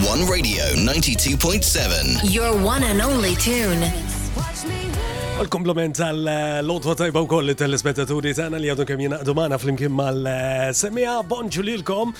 [0.00, 2.32] One Radio 92.7.
[2.32, 3.84] Your one and only tune.
[5.40, 6.30] il komplement għal
[6.64, 11.18] lotwa tajba u koll tal-spettaturi tana li għadu kem jenaqdu maħna fl-imkien mal-semija.
[11.28, 12.14] Bonġu lilkom,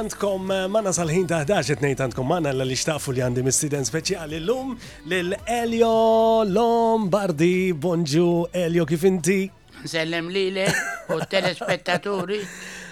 [0.00, 4.40] għandkom eh, maħna sal-ħin ta' 11 nejt għandkom maħna l-li xtafu li għandi mistiden speċjali
[4.40, 4.72] l-lum
[5.20, 5.92] l-Elio
[6.48, 7.74] Lombardi.
[7.76, 9.42] Bonġu Elio kif inti?
[9.84, 10.66] Sellem li le
[11.12, 12.40] u telespettaturi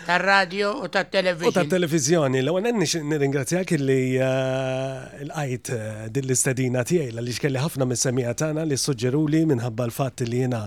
[0.07, 6.02] tal radio u tal televizjoni U tal televizjoni L-għan għenni nir-ingrazzjak li eh, l-għajt eh,
[6.15, 10.60] dill-istadina tijaj, l xkelli ħafna mis-semija tana li s-sugġeru li minnħabba l-fat li jena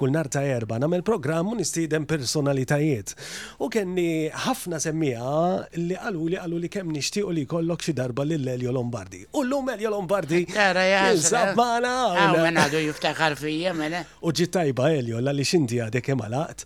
[0.00, 3.12] kull narta erba namel programm un istidem personalitajiet.
[3.60, 7.96] U kenni ħafna semija li għalu li għalu li kem nishti u li kollok xi
[8.00, 9.20] darba li l-Elio Lombardi.
[9.36, 10.46] U l-lum Elio Lombardi.
[10.54, 11.92] Tara jasab mana.
[12.16, 14.06] Għaw, ah, għadu jiftakar fija, mela.
[14.24, 16.64] U ġittajba Elio, l-għalli xinti għadek emalaqt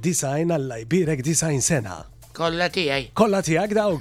[0.00, 2.04] design għall-lajbirek design sena.
[2.36, 3.04] Kolla tijaj.
[3.16, 3.96] Kolla tijaj, dawg.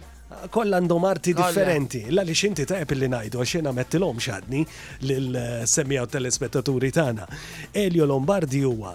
[0.52, 2.02] kolla għandhom arti differenti.
[2.10, 4.60] l li xinti ta' li najdu, għaxina mettilom xadni
[5.08, 7.24] l-semmijaw eh, telespettaturi tana.
[7.72, 8.92] Elio Lombardi huwa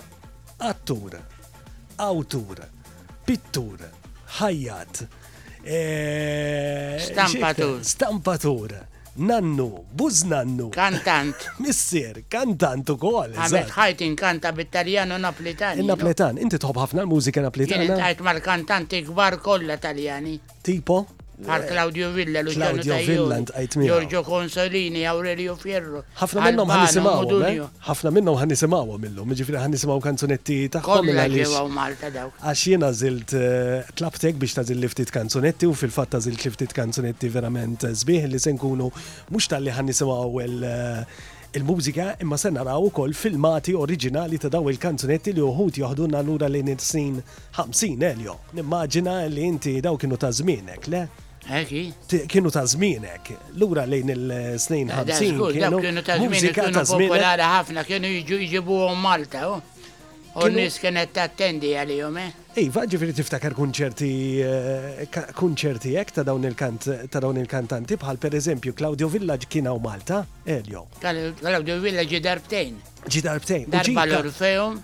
[0.69, 1.17] attur,
[1.97, 2.59] Autur
[3.25, 3.79] pittur,
[4.37, 4.99] ħajjat,
[5.65, 8.75] eh, stampatur, stampatur,
[9.25, 9.65] nannu,
[9.97, 13.33] buznannu, kantant, missier, kantant u kol.
[13.33, 15.81] Għamet ħajtin kanta bit-Taljan u Naplitan.
[15.81, 16.37] Eh, napletan.
[16.37, 17.87] inti tħob ħafna l-mużika napletan.
[17.89, 20.37] Inti ħajt mal-kantanti gbar kolla Taljani.
[20.61, 21.01] Tipo?
[21.37, 26.01] għal Claudio Villa, Luciano Tajju, Giorgio Consolini, Aurelio Fierro.
[26.17, 27.59] ħafna minnhom ħan nisimgħu, eh?
[27.91, 32.89] ħafna minnhom ħan nisimgħu minnhom, ġifieri ħan nisimgħu kanzunetti ta' Kollha ġewgħu Malta Għax jena
[32.91, 38.31] zilt eh, tlabtek biex tażil liftit kanzunetti u fil-fatt tażilt liftit kanzunetti verament eh, sbieħ
[38.33, 38.89] li se nkunu
[39.29, 40.45] mhux tal-li ħan nisimgħu
[41.57, 47.21] il-mużika imma se naraw ukoll filmati oriġinali ta' daw il-kanzunetti li uħut joħdunna l-ura it-snin
[47.61, 48.35] 50 Elio.
[48.57, 51.05] Nimmaġina li inti daw kienu ta' żmienek, le?
[51.51, 51.67] Eh,
[52.27, 55.37] kienu ta' zminek, l-ura lejn il-snin eh, ħamsin.
[55.55, 59.45] Kienu ta' zminek, kienu popolari ħafna, kienu jġibu Malta.
[59.53, 59.63] Oh.
[60.37, 62.33] U nis kienet tattendi għal-jom, eh?
[62.61, 64.09] Iva, ġifiri tiftakar kunċerti
[64.45, 64.99] eh,
[65.37, 70.83] kunċerti ek ta' dawn il-kantanti bħal per eżempju Claudio Village kiena u Malta, Elio.
[70.99, 72.77] Claudio Village darbtejn.
[73.07, 73.65] Ġi darbtejn.
[73.73, 74.77] Darba l-Orfeum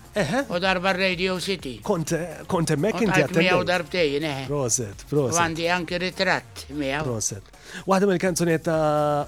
[0.54, 1.76] u darba Radio City.
[1.86, 3.44] Kont emmek inti għattendi.
[3.46, 4.40] Miaw darbtejn, eh?
[4.50, 5.38] Proset, proset.
[5.38, 7.06] Għandi anki ritratt miaw.
[7.06, 7.54] Proset.
[7.86, 8.80] Waħda mill-kanzunetta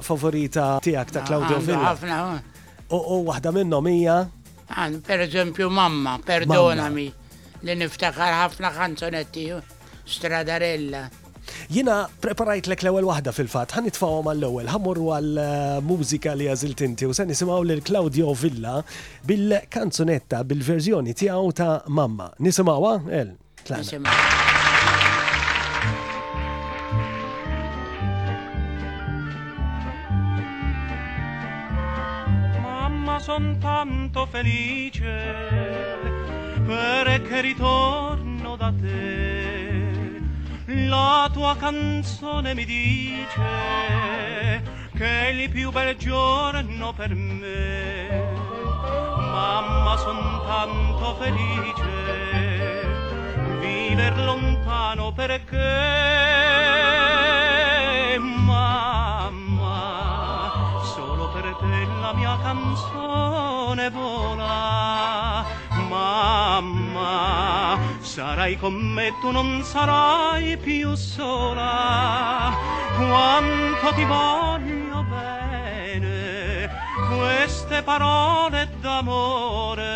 [0.06, 2.06] favorita tijak ta' ah, Claudio Villaġ.
[2.10, 2.66] Eh.
[3.14, 4.25] U waħda minnom hija
[4.69, 7.06] Għan, ah, per eżempju, mamma, perdonami,
[7.62, 9.49] li niftakar ħafna kanzonetti,
[10.06, 11.06] Stradarella.
[11.71, 17.15] Jina preparajt lek l-ewel wahda fil-fat, ħan nitfawom għall-ewel, għamurru għal-mużika li għazilt inti u
[17.15, 18.81] sen nisimaw l-Claudio Villa
[19.26, 22.32] bil kanzonetta bil-verżjoni tiegħu ta' mamma.
[22.43, 22.99] Nisimawa?
[23.22, 23.34] El,
[23.71, 24.44] Nisimawa.
[33.26, 35.11] son tanto felice
[36.64, 40.23] perché ritorno da te.
[40.67, 44.62] La tua canzone mi dice
[44.96, 48.06] che è il più bel giorno per me.
[49.17, 51.96] Mamma, son tanto felice
[53.61, 55.75] viver lontano perché
[58.20, 59.45] mamma
[62.06, 65.44] la mia canzone vola.
[65.88, 72.55] Mamma, sarai con me, tu non sarai più sola.
[72.97, 76.70] Quanto ti voglio bene,
[77.12, 79.93] queste parole d'amore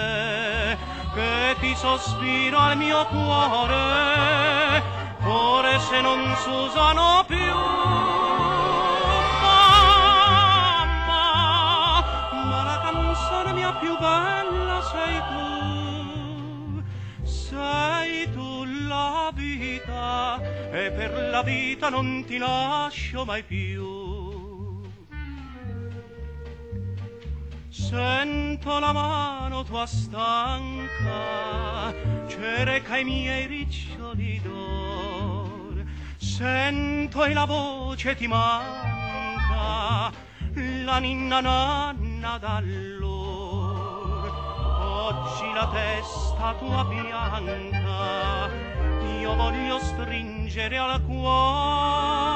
[1.15, 4.83] che ti sospiro al mio cuore,
[5.27, 8.19] ore se non s'usano più.
[14.01, 15.51] bella sei tu,
[17.27, 18.51] sei tu
[18.89, 20.15] la vita
[20.71, 23.89] e per la vita non ti lascio mai più.
[27.69, 31.95] Sento la mano tua stanca,
[32.29, 35.85] cerca i miei riccioli d'or,
[36.17, 40.11] sento e la voce ti manca,
[40.85, 43.10] la ninna nanna dall'ora
[45.09, 48.51] appoggi la testa tua bianca,
[49.19, 52.30] io voglio stringere al cuore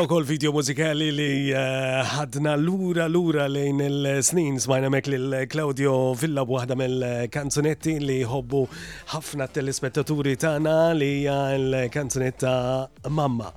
[0.00, 5.40] Smajna kol video mużikali li eh, ħadna l-ura l-ura lejn il-snin smajna mek li l
[5.52, 8.62] Claudio Villa b'waħda mill-kanzunetti li hobbu
[9.12, 12.52] ħafna telespettaturi tana li hija l-kanzunetta
[13.10, 13.50] Mamma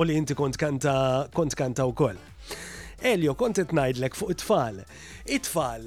[0.00, 0.94] u li inti kont kanta
[1.36, 2.16] kont kanta u kol.
[3.12, 4.80] Elio, kont najdlek fuq it-tfal.
[5.28, 5.84] It-tfal,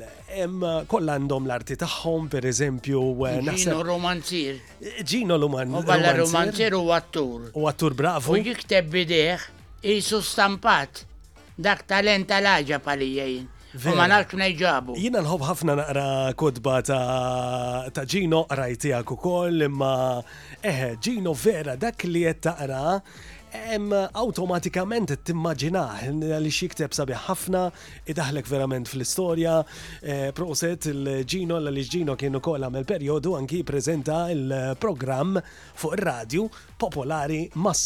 [0.94, 3.02] kollha għandhom l-arti taħħom, per eżempju.
[3.32, 4.62] Eh, Gino romanzir.
[5.02, 5.82] Gino romanzir.
[5.82, 7.50] U balla romanzir u għattur.
[7.58, 8.38] U għattur bravo.
[8.38, 9.50] U jikteb bideħ
[9.84, 11.04] jisu stampat.
[11.54, 13.26] Dak talent tal-ħagġa palija
[13.98, 14.94] Ma nafx nejġabu.
[15.02, 16.04] Jina nħob ħafna naqra
[16.38, 19.96] kodba ta' Gino rajtijak u koll, imma
[20.62, 22.84] eħe, Gino vera dak li jett taqra
[23.54, 26.08] hemm automatikament timmaġinaħ
[26.42, 27.62] li xikteb sabiħ ħafna,
[28.10, 29.58] idaħlek verament fl-istorja,
[30.02, 36.48] eh, proset il-ġino l ġino kienu kolla għamil periodu anki prezenta il-program fuq radio
[36.80, 37.84] popolari mas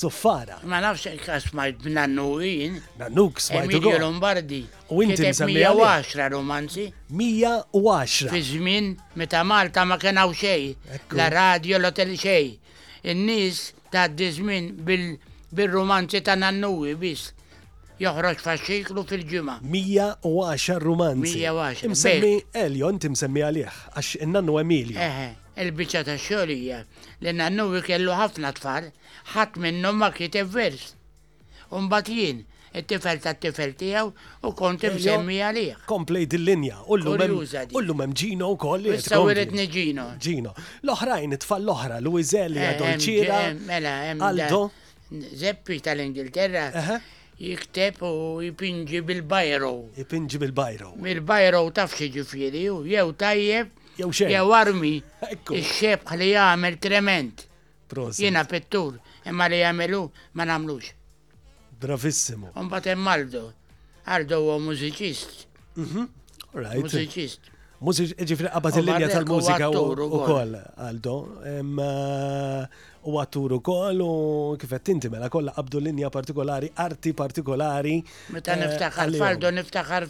[0.63, 2.75] Ma nafx ekka smajt b'nannu jien.
[2.99, 4.65] Nannuk smajt u Lombardi.
[4.89, 6.85] U inti msemmi 110 romanzi.
[7.09, 8.29] 110.
[8.31, 10.75] Fi żmien meta Malta ma kenaw xej.
[11.11, 12.57] la radio l-hotel xej.
[13.03, 15.17] In-nies ta' dizmin bil-
[15.55, 17.27] bil-romanzi ta' nannuwi bis.
[17.97, 19.55] Joħroġ faċċiklu fil-ġimgħa.
[19.65, 21.39] 110 romanzi.
[21.47, 21.87] 110.
[21.87, 22.33] Imsemmi
[22.63, 24.99] Elion timsemmi għalih għax in-nannu Emilio.
[25.01, 25.31] Eħe,
[25.65, 26.83] il bicċa ta' xolija,
[27.23, 28.91] l nannuwi kellu ħafna tfal,
[29.33, 30.91] ħat minnu ma kiteb vers.
[31.73, 34.11] Umbatjien, jien, it-tifel ta' tifel tijaw
[34.45, 35.81] u kont imsemmi għalih.
[35.89, 38.93] Komplejt il linja ullum hemm Gino u koll.
[39.01, 40.11] Sawiret Gino.
[40.21, 40.53] Ġino.
[40.85, 44.85] L-oħrajn it-tfal l-oħra, Luizelli, Dolcira, Aldo.
[45.11, 46.99] Zeppi tal-Ingilterra
[47.39, 49.69] jikteb u jipinġi bil-bajro.
[49.95, 50.89] Jipinġi bil-bajro.
[50.99, 53.69] Bil-bajro tafxi ġifiri u jew tajjeb.
[53.97, 54.33] Jew xejn.
[54.35, 54.95] Jew armi.
[55.61, 57.45] Ix-xebħ li jagħmel trement.
[58.19, 58.99] Jena pettur.
[59.27, 60.01] imma li jagħmelu
[60.37, 60.91] ma namlux.
[61.79, 62.51] Bravissimo.
[62.59, 63.45] Un bat Aldo.
[64.05, 65.47] Aldo huwa mużiċist.
[65.77, 66.05] Mhm.
[66.55, 67.53] Mużiċist.
[67.77, 71.17] Ġifri qabad il-linja tal-mużika u koll, Aldo.
[71.45, 77.99] Eh, u għattur u koll u kifet inti mela kolla qabdu linja partikolari, arti partikolari.
[78.33, 80.07] Meta niftaħar eh, faldo niftaħar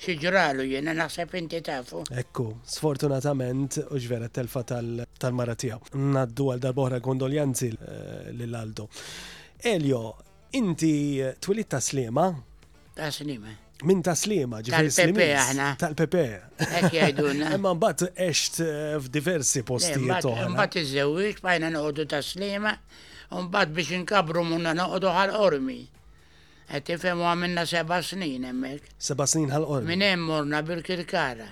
[0.00, 2.00] xieġralu jena naħseb inti tafu.
[2.22, 2.46] Ekku,
[2.78, 5.56] sfortunatament u ġvera telfa tal-mara
[5.92, 8.88] Naddu għal darbohra kondoljanzi eh, l-Aldo.
[9.76, 10.04] Elio,
[10.52, 10.94] inti
[11.40, 12.30] twilit ta' slima?
[12.94, 13.52] Ta' slima.
[13.88, 15.26] Min ta' slima, ġifiri
[15.80, 16.22] Tal-Pepe
[16.66, 17.52] Ek jajduna.
[17.56, 20.48] Imman bat eċt eh, f'diversi postijiet toħra.
[20.52, 22.74] Mbatt iż-żewġ, bajna noqdu ta' slima,
[23.36, 25.78] un bat biex nkabru munna noqdu għal-ormi.
[26.76, 28.90] Et tifemu għamilna seba snin emmek.
[29.00, 29.88] Seba snin għal-ormi.
[29.94, 31.48] Minem morna bil-kirkara.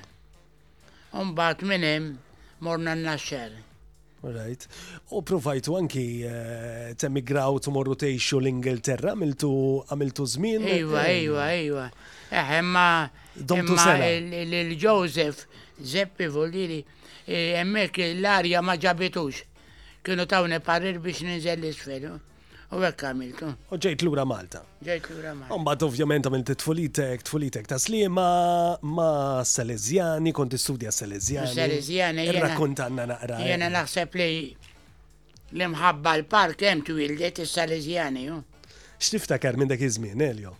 [1.18, 2.12] Un bat minem
[2.60, 3.56] morna n-naxxer.
[4.18, 4.64] Right.
[5.14, 10.66] U provajtu anki uh, temigraw tumorru teħxu l-Ingilterra, għamiltu zmin.
[10.66, 11.84] Eh, iwa, iwa, iwa
[12.30, 15.46] emma, eh, il-Joseph
[15.80, 16.84] Zeppi Voliri
[17.24, 19.42] eh, emmek l-arja ma ġabitux.
[20.02, 22.06] Kienu tawne parir biex ninżel l-isfel.
[22.72, 23.46] U għek għamiltu.
[23.72, 24.60] U ġejt l-ura Malta.
[24.84, 25.56] Ġejt l-ura Malta.
[25.58, 28.24] Umbat ovvjament għamilt t tfulitek t-tfolitek ta' slima
[28.82, 31.80] ma' Salezjani, konti studja Salezjani.
[31.84, 32.24] jena.
[32.26, 33.40] Irrakkuntanna naqra.
[33.44, 34.28] Jena naħseb li
[35.54, 38.28] l-imħabba l-park hemm twildet is-Salezjani.
[38.98, 40.56] X'tiftakar minn dak iż-żmien, Elio?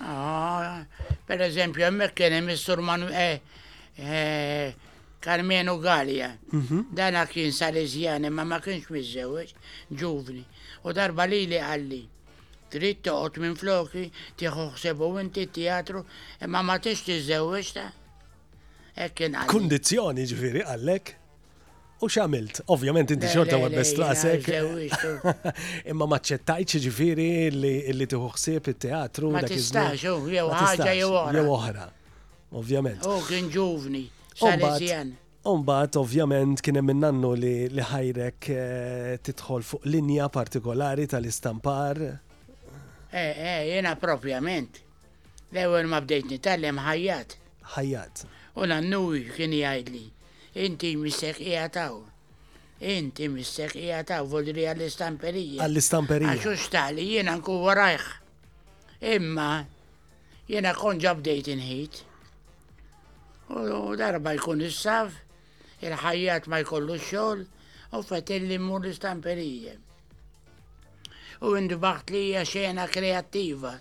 [0.00, 0.84] Ah,
[1.26, 2.50] per eżempju, hemmhekk kien hemm
[2.84, 3.40] Manu sur eh,
[3.98, 4.74] eh,
[5.20, 6.36] Carmenu Gallia.
[6.52, 6.86] Mhm.
[6.92, 10.44] Dana kien Salesian ma ma kienx miżewweġ, eh, ġuvni.
[10.84, 12.08] U darba li li għalli
[12.70, 16.04] trid toqgħod minn floki tieħu ħsebu inti teatru
[16.42, 17.90] imma e ma tix tiżewweġ ta'
[18.96, 21.14] e hekk kien Kundizzjoni ġifieri għallek?
[22.04, 24.48] U xamilt, ovvjament inti xorta għad bestrasek.
[25.88, 27.28] Imma maċċettajċ ġifiri
[27.96, 29.30] li tuħsib il-teatru.
[29.32, 31.38] Ma oh, tistax, jew ħaġa jew oħra.
[31.40, 31.86] Jew oħra,
[32.60, 33.06] ovvjament.
[33.08, 34.02] U oh, kien ġuvni,
[34.36, 35.14] salesijan.
[35.48, 42.00] Umbat, ovvjament, kien hemm minnannu li li ħajrek eh, titħol fuq linja partikolari tal-istampar.
[43.12, 44.80] Eh, eh, jena propjament.
[45.54, 47.38] L-ewwel ma bdejt nitgħallem ħajjat.
[47.76, 48.26] Ħajjat.
[48.60, 50.04] U l-annuj kien jgħidli
[50.54, 51.94] inti mistek jgħataw.
[52.94, 55.62] Inti mistek jgħataw, vodri għall-istamperija.
[55.64, 56.34] Għall-istamperija.
[56.34, 58.04] Għaxu xtali, jena nku warajħ.
[59.14, 59.48] Imma,
[60.50, 62.02] jena kon ġabdejt inħit.
[63.54, 65.18] U darba jkun il saf
[65.84, 67.42] il-ħajjat ma jkollu xol,
[67.94, 69.74] u fetelli mur l-istamperija.
[71.44, 73.74] U għindu baħt li hija xena kreattiva.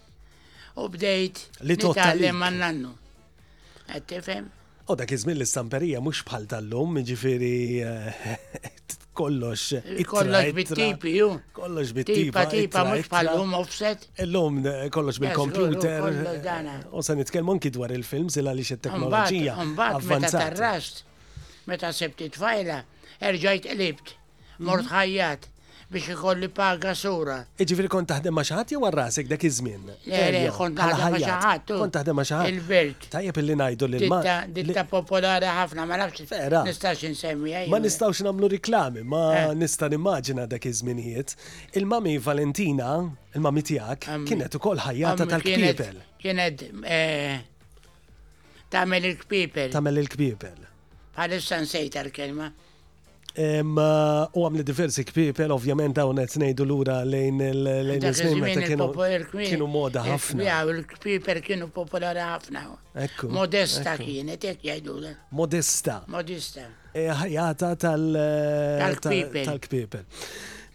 [0.81, 1.47] U bdejt.
[1.69, 2.31] Li totali.
[3.93, 4.45] Għattifem?
[4.87, 7.51] U dak iż-żmien l-istamperija mhux bħal tal-lum, jiġifieri
[7.87, 8.31] eh,
[9.19, 9.69] kollox.
[10.11, 11.29] Kollox bit-tipi, ju.
[11.55, 14.03] Kollox bit Tipa, tipa, mux pal-lum offset.
[14.25, 16.09] L-lum eh, kollox bil-computer.
[16.91, 19.55] U se nitkellmu anki dwar il-film sila li xe teknoloġija.
[19.71, 21.05] Meta tarrast,
[21.71, 22.81] meta sebti t-fajla,
[23.31, 24.17] erġajt elibt,
[24.67, 25.47] mort ħajjat
[25.91, 27.39] biex ikolli paga sura.
[27.59, 29.85] Iġifiri kont taħdem ma' xaħat jew rasek dak iż-żmien?
[30.05, 31.73] Le, kont taħdem ma' xaħat.
[31.73, 32.49] Kont taħdem ma' xaħat.
[32.51, 33.07] Il-belt.
[33.13, 34.19] Tajjeb illi ngħidu lil ma.
[34.55, 36.27] Ditta popolari ħafna ma nafx.
[36.67, 37.65] Nistax insemmiha.
[37.67, 39.47] Eh, ma nistax nagħmlu riklami, ma eh.
[39.59, 41.35] nista' nimmaġina dak iż-żminijiet.
[41.79, 42.95] Il-mami Valentina,
[43.35, 46.03] il-mami tijak, kienet ukoll ħajjata tal-kpipel.
[46.23, 47.41] Kienet eh,
[48.73, 49.73] tagħmel il-kpipel.
[49.75, 50.61] Tagħmel il-kpipel.
[51.13, 52.51] Bħalissa nsejta l-kelma.
[53.33, 58.61] Eh, u għamli diversi kpipel, ovvjament dawn qed l-ura lejn il-żmien
[59.49, 60.45] kienu moda ħafna.
[60.45, 62.61] Jaw, il-kpipel kienu popolari ħafna.
[63.07, 63.31] Ekku.
[63.33, 66.03] Modesta kienet, jek jajdu l Modesta.
[66.13, 66.67] Modesta.
[66.93, 69.45] Eh, ħajata eh, tal-kpipel.
[69.49, 70.05] Tal-kpipel.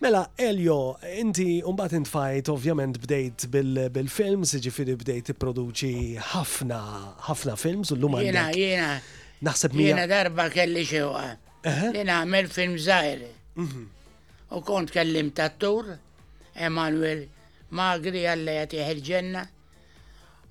[0.03, 5.97] Mela, Elio, inti umbat intfajt ovvjament bdejt bil film bil bdejt produċi
[6.35, 6.83] ħafna,
[7.31, 8.97] ħafna films, u l lumma Jena, jena.
[9.47, 9.95] Naħseb mija.
[9.95, 11.29] Jena darba kelli xewa
[11.65, 13.31] li nagħmel film zaħri.
[13.59, 13.89] Mhm.
[14.51, 15.99] U kont kellim tattur
[16.55, 17.29] Emanuel
[17.71, 19.43] Magri għalli għati ġenna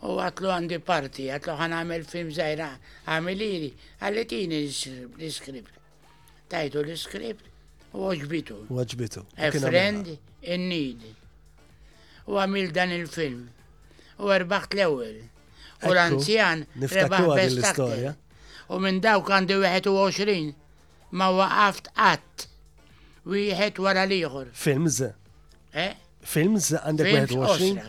[0.05, 2.67] u għatlu għandi parti, għatlu għan għamil film zaħira
[3.09, 3.71] għamiliri,
[4.29, 5.71] tini l-skript.
[6.49, 8.59] Tajtu l-skript u għoġbitu.
[8.69, 9.25] U għoġbitu.
[9.37, 10.11] A friend
[10.41, 11.01] in need.
[12.27, 13.47] U għamil dan il-film.
[14.19, 15.23] U għarbaħt l-ewel.
[15.87, 18.15] U l-anzjan rebaħ best
[18.67, 20.51] U minn daw kandi 21
[21.11, 22.47] ma waqaft qatt
[23.27, 24.51] wieħed wara l-ieħor.
[24.55, 25.01] Films?
[25.73, 25.95] Eh?
[26.21, 27.79] Films għandek 21?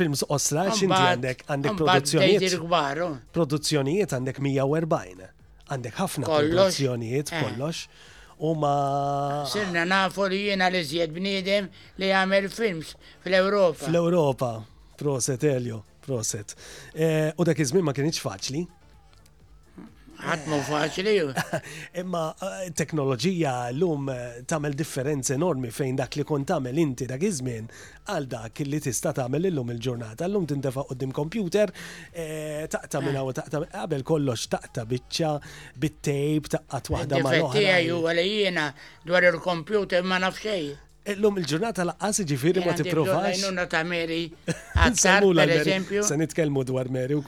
[0.00, 2.56] Films osra x'inti għandek għandek produzzjonijiet.
[3.02, 3.16] Oh.
[3.34, 5.28] Produzzjonijiet għandek 140.
[5.70, 7.42] Għandek ħafna produzzjonijiet eh.
[7.42, 7.84] kollox.
[8.40, 9.44] U ma.
[9.50, 11.66] Sirna nafu li jiena li zjed bnidem
[12.00, 13.82] li għamil films fl-Europa.
[13.84, 14.48] Fl-Europa,
[14.96, 16.54] proset Elio, proset.
[16.94, 18.62] Eh, u dak iż ma kienx faċli
[20.20, 21.12] ħatmu faċli.
[22.00, 27.24] Imma eh, teknoloġija l-lum eh, tamel differenza enormi fejn dak li kont tamel inti dak
[27.26, 27.40] iż
[28.10, 30.26] għal dak li tista' tagħmel illum il-ġurnata.
[30.28, 31.70] Llum tintefa' għoddim kompjuter,
[32.12, 35.32] eh, taqta' minn hawn taqta' għabel kollox taqta' biċċa
[35.82, 37.98] bit-tejb t waħda ma' l-lum.
[38.00, 38.70] huwa li jiena
[39.06, 40.70] dwar il kompjuter ma nafxej.
[40.70, 40.78] l
[41.10, 43.40] Illum il-ġurnata laqqas ġifiri ma tipprovax.
[43.46, 44.26] Nuna ta' Mary.
[44.76, 46.02] Għazzar, per eżempju.
[46.04, 47.22] Se nitkellmu dwar meri u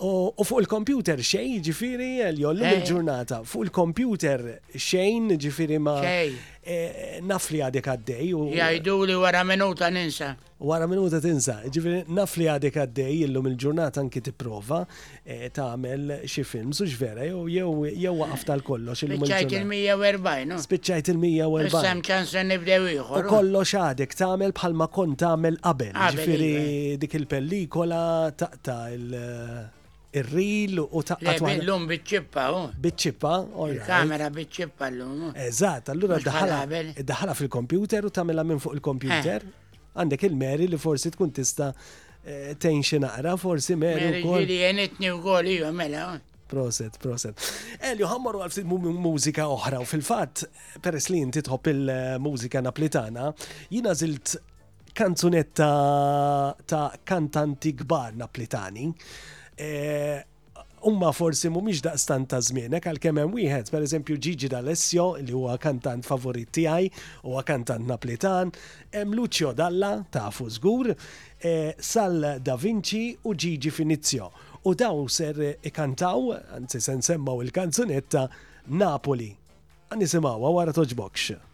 [0.00, 2.78] U fuq il-computer xejn ġifiri l-jollu eh.
[2.78, 3.42] il-ġurnata.
[3.44, 4.40] Fuq il-computer
[4.80, 5.98] xejn ġifiri ma.
[6.70, 8.30] Eh, nafli għadek għaddej.
[8.56, 10.30] Jajdu li wara minuta ninsa.
[10.64, 11.58] Wara minuta tinsa.
[11.72, 14.78] Ġifiri nafli għadek għaddej l-lum il-ġurnata anki tipprova
[15.24, 19.24] eh, tagħmel xi film su ġvera jew jew waqaf tal-kollox il-lum.
[19.26, 20.56] Spiċċajt il-140.
[20.64, 21.68] Spiċċajt il-140.
[21.72, 23.20] Issam ċansa nibdew ieħor.
[23.20, 25.92] U kollox għadek tagħmel bħalma kont tagħmel qabel.
[26.16, 26.52] Ġifiri
[27.04, 28.00] dik il-pellikola
[28.44, 29.76] taqta il-
[30.18, 31.36] il-ril u taqqa.
[31.60, 32.60] L-lum bitċippa, u.
[32.64, 32.72] Oh.
[32.84, 33.34] Bitċippa,
[33.70, 35.28] Il-kamera bitċippa l-lum.
[35.30, 35.40] Oh.
[35.46, 39.46] Eżat, allura daħala fil-kompjuter u tamela minn fuq il-kompjuter.
[39.46, 39.78] Eh.
[39.94, 41.70] Għandek il-meri li forsi tkun tista
[42.24, 44.22] eh, tejn xi naqra, forsi meri.
[44.24, 46.08] Meri jenitni u gol ju mela.
[46.14, 46.20] Oh.
[46.50, 47.38] Proset, proset.
[47.92, 50.48] Elju, ħammaru għal mużika oħra u fil-fat,
[50.82, 53.28] peress li jinti tħob il-mużika napletana,
[53.70, 54.34] jina zilt
[54.92, 55.68] kanzunetta
[56.66, 58.88] ta' kantanti gbar naplitani.
[59.62, 60.24] Eh,
[60.88, 62.38] umma forsi mumiex daqstan ta'
[62.78, 66.88] ekk għal kemm wieħed, per eżempju Gigi D'Alessio li huwa kantant favorit tiegħi,
[67.28, 68.52] huwa kantant Napletan,
[68.94, 70.96] hemm Lucio Dalla ta' e,
[71.50, 74.30] eh, Sal Da Vinci u Gigi Finizio.
[74.62, 78.28] U daw ser ikantaw, anzi se nsemmaw il-kanzunetta
[78.80, 79.28] Napoli.
[79.92, 81.49] Għanisimawa wara toġbokx.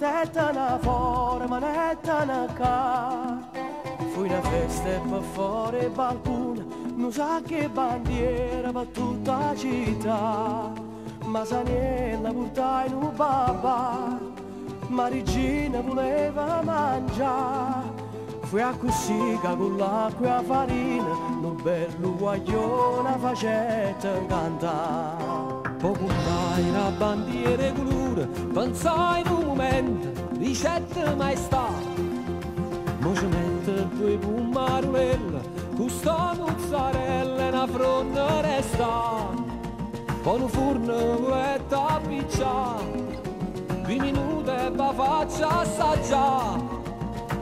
[0.00, 3.44] detana forma, detana car.
[4.14, 6.64] Fui una festa e per fuori balcone,
[6.96, 10.72] non sa che bandiera per tutta la città.
[11.26, 14.18] Ma Saniella portai in un babà,
[14.88, 17.98] ma Regina voleva mangiare.
[18.44, 21.12] Fui a cussica con l'acqua e la farina,
[21.44, 25.58] un bello guaglione facette cantare.
[25.78, 29.39] Poco mai la bandiera colore, pensai tu
[29.80, 31.64] lente, ricette maestà.
[33.00, 35.40] Mo ci mette due pumarulelle,
[35.74, 39.28] custa mozzarella e una fronda resta.
[40.22, 42.74] Con un forno e tappiccia,
[43.84, 46.78] due minuti e va faccia assaggiare.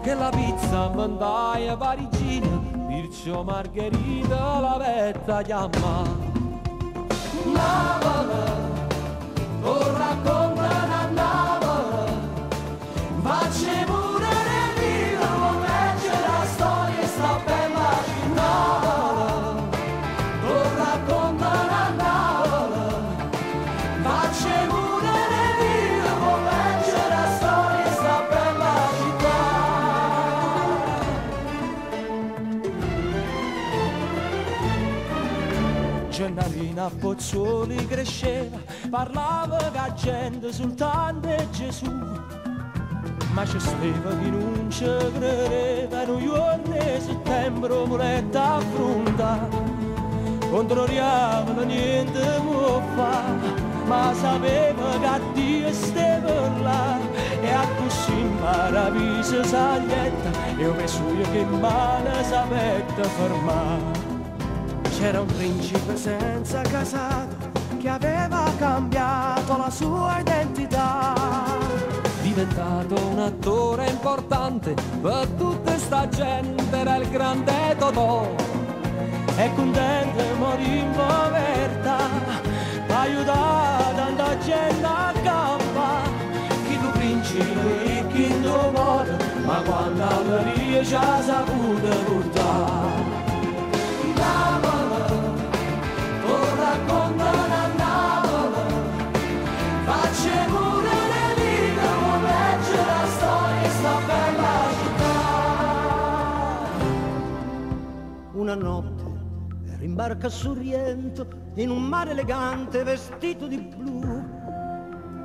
[0.00, 6.26] Che la pizza mandai a parigina, Vircio Margherita la vetta chiama.
[7.50, 8.26] Mamma,
[9.60, 10.47] torna con
[36.88, 38.56] a Pozzuoli cresceva,
[38.90, 41.86] parlava che gente soltanto Gesù.
[43.32, 49.48] Ma c'è stava chi non ci credeva, in un giorno di settembre muletta affronta.
[50.50, 56.98] Contro diavolo niente può fare, ma sapeva che Dio stava là.
[57.40, 64.16] E a così maraviglia e io penso io che male sapete fermare.
[64.98, 67.36] C'era un principe senza casato
[67.78, 71.14] che aveva cambiato la sua identità.
[72.20, 78.28] Diventato un attore importante per tutta sta gente era il grande Totò.
[79.36, 81.98] E contento morì in povertà,
[82.88, 86.00] aiutata da gente a campa.
[86.66, 92.26] Chi tu principe e chi tu muore, ma quando lo riesci a sapere
[108.52, 109.16] una notte
[109.90, 114.22] barca su Riento in un mare elegante vestito di blu,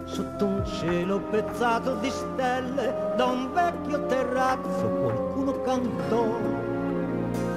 [0.06, 6.26] sotto un cielo pezzato di stelle, da un vecchio terrazzo qualcuno cantò,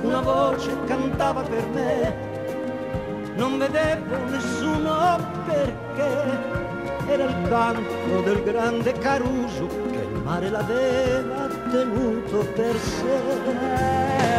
[0.03, 9.95] una voce cantava per me, non vedevo nessuno perché era il canto del grande Caruso
[10.27, 13.19] mare l'aveva tenuto per sé.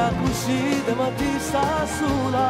[0.08, 1.62] A così de matista
[2.00, 2.50] sola,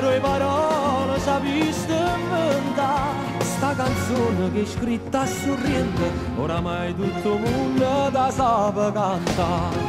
[0.00, 3.44] noi parole si ha visto inventare.
[3.54, 6.04] Sta canzone che è scritta sorriente
[6.36, 9.82] oramai tutto il mondo da sapeva cantare.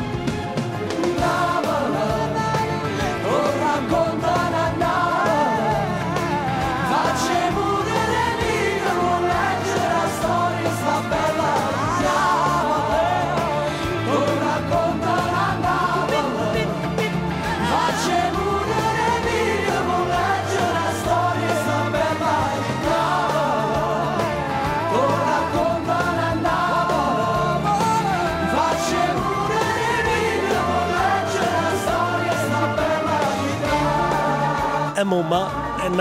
[1.23, 2.45] La parola,
[3.39, 4.64] ora contana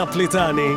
[0.05, 0.77] napolitani.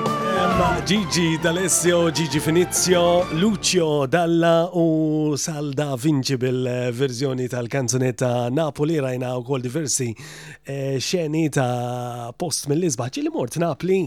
[0.88, 9.62] Gigi D'Alessio, Gigi Finizio, Lucio Dalla u Salda Vinci bil-verżjoni tal-kanzunetta Napoli rajna u kol
[9.66, 10.08] diversi
[10.66, 14.00] eh, xeni ta' post mill lisbaċi li mort Napli.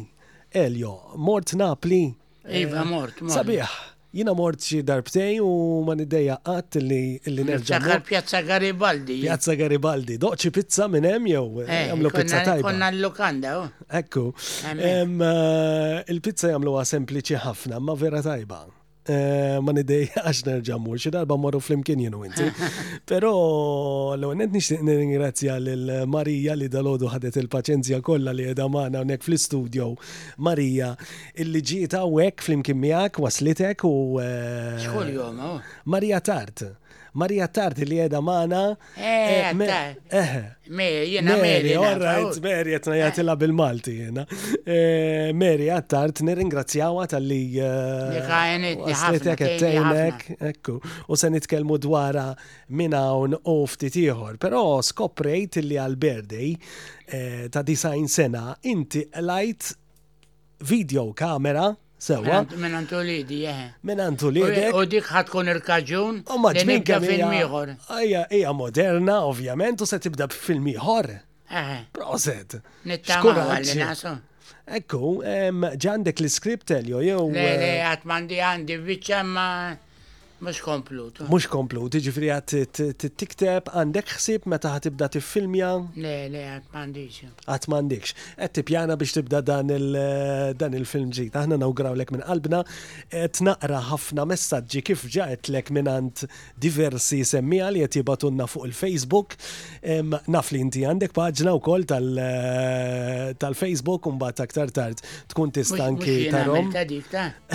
[0.57, 2.01] Elio, mort Napli.
[2.49, 3.37] Iva, mort, mort.
[3.37, 3.77] Sabiħ.
[4.13, 5.51] Jina mort xi darbtej u
[5.87, 8.01] ma nidejja qatt li li nerġa'.
[8.09, 9.21] Pjazza Garibaldi.
[9.23, 10.17] Pjazza Garibaldi.
[10.19, 12.67] Doċi pizza minn hemm jew eh, eh, jagħmlu pizza tajba.
[12.67, 13.53] Konna l-lokanda.
[13.61, 13.71] Oh.
[14.01, 14.25] Ekku.
[14.75, 15.07] Eh,
[16.17, 18.65] il-pizza jagħmluha sempliċi ħafna, ma vera tajba.
[19.09, 22.45] Eh, ma nidej għax nerġamur, xi darba morru flimkien jenu inti.
[23.11, 23.31] Pero
[24.13, 29.89] l-għonet nixtieq nirringrazzja l-Marija li dalodu ħadet il-paċenzja kollha li qiegħda magħna hawnhekk fl studio
[30.45, 30.93] Marija,
[31.41, 33.95] illi ġiet fl flimkien miegħek waslitek u.
[34.21, 35.75] Eh, Xogħol jom, oh?
[35.89, 36.67] Marija Tart.
[37.13, 38.59] Marija Tarti li jeda maħna.
[38.97, 40.37] Eh, eh, eh,
[40.71, 41.73] Mary, jena Mary.
[42.45, 43.41] Mary, jtna jatila eh.
[43.41, 44.25] bil-Malti jena.
[45.35, 47.43] Mary, għattart, nirringrazzjawa tal-li.
[47.61, 50.79] Għaslitek għettejnek, ekku.
[51.09, 52.31] U se nitkelmu dwara
[52.79, 54.39] minna un ufti tiħor.
[54.41, 56.57] Pero skoprejt li għal-Berdej
[57.51, 59.73] ta' design sena, inti lajt
[60.63, 62.41] video kamera Sewa.
[62.57, 63.65] Minn Antolidi, jeħe.
[63.65, 63.73] Eh.
[63.89, 64.71] Minn Antolidi.
[64.81, 66.23] U dik ħatkun il-kaġun.
[66.33, 71.11] U maġmin kemm film Ija, ija moderna, ovvjament, u se tibda b'film ieħor.
[71.13, 71.71] Eh.
[71.99, 72.57] Proset.
[72.89, 74.15] Nittama għalli nasu.
[74.81, 75.03] Ekku,
[75.83, 77.21] ġandek l-skript, jo, jew.
[77.35, 79.53] Le, le, eh, għatmandi għandi, bieċa ma'
[80.41, 81.19] Mux komplut.
[81.29, 82.55] Mux komplut, ġifri għat
[82.97, 85.69] t-tikteb, għandek xsib meta għat tibda t-filmja?
[86.01, 87.19] Le, le, għat mandiġ.
[87.45, 88.13] Għat mandiġ.
[88.41, 91.37] Għat t-pjana biex tibda dan il-film ġit.
[91.37, 92.63] Aħna nawgraw lek minn qalbna,
[93.13, 96.19] t-naqra ħafna messagġi kif ġaħet lek minn għant
[96.65, 99.37] diversi semmi għal għat fuq il-Facebook.
[100.33, 106.71] Naf li inti għandek paġna u koll tal-Facebook un bat aktar tard tkun tistanki tarom.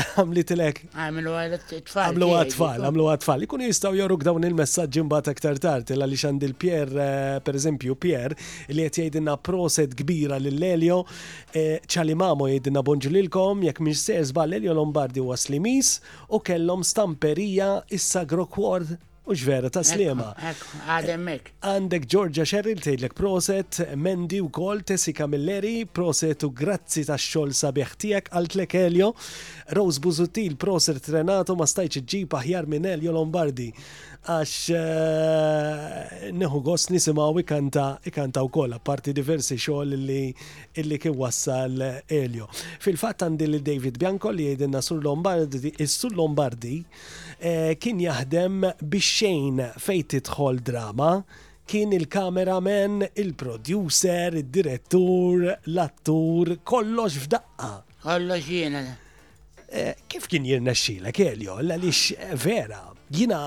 [0.06, 0.80] Għamlitilek.
[0.94, 2.04] Għamlu għal t-tfal.
[2.12, 3.44] Għamlu għal t-tfal tfal, għamlu għatfall.
[3.46, 7.96] Ikun jistaw jorruk dawn il-messagġi mbagħad aktar tard, illa li xandil pier eh, per eżempju,
[8.06, 8.36] Pier,
[8.70, 11.00] li qed jgħidilna proset kbira lill-Elio,
[11.88, 15.98] ċalimamo eh, jgħidilna jek jekk sejz ba' l-Lelio Lombardi waslimis
[16.34, 20.28] u kellhom stamperija issa Grokward Ux vera, ta' slima.
[20.86, 21.48] Għademmek.
[21.66, 27.50] Għandek Georgia Sherrill tgħidlek proset, Mendi u kol Tessika Milleri, proset u grazzi ta' xol
[27.58, 29.10] sabiħ tiegħek għaltlek Elio,
[29.74, 33.72] Rose Buzutil, proset Renato ma stajċ ġib aħjar minn Elio Lombardi.
[34.26, 40.22] Għax eh, neħu gost nisimaw ikanta ikanta u kol, parti diversi xol li
[40.82, 42.48] illi ki wassal Elio.
[42.82, 46.80] Fil-fatt għandi David Bianco li jgħidinna sul Lombardi, is-sur Lombardi
[47.44, 51.10] Eh, kien jaħdem biex xejn fejn tidħol drama,
[51.68, 57.72] kien il-kameraman, il-producer, il-direttur, l-attur, kollox f'daqqa.
[58.06, 58.86] Kollox jiena.
[59.76, 63.42] Eh, kif kien jirna xila l għalix eh, vera, jina.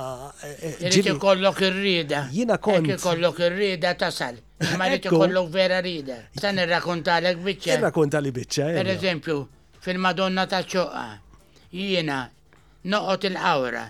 [0.82, 2.26] Jina kollok ir-rida.
[2.34, 2.92] Jina kont.
[3.00, 4.36] kollok ir-rida tasal.
[4.76, 6.24] Ma rrit kollok vera rida.
[6.36, 7.78] San irrakontalek bicċa.
[7.78, 8.72] Irrakontali bicċa.
[8.80, 9.38] Per eżempju,
[9.86, 11.06] fil-Madonna ta' ċoqqa.
[11.70, 12.24] Jiena
[12.86, 13.84] noqot il-ħawra,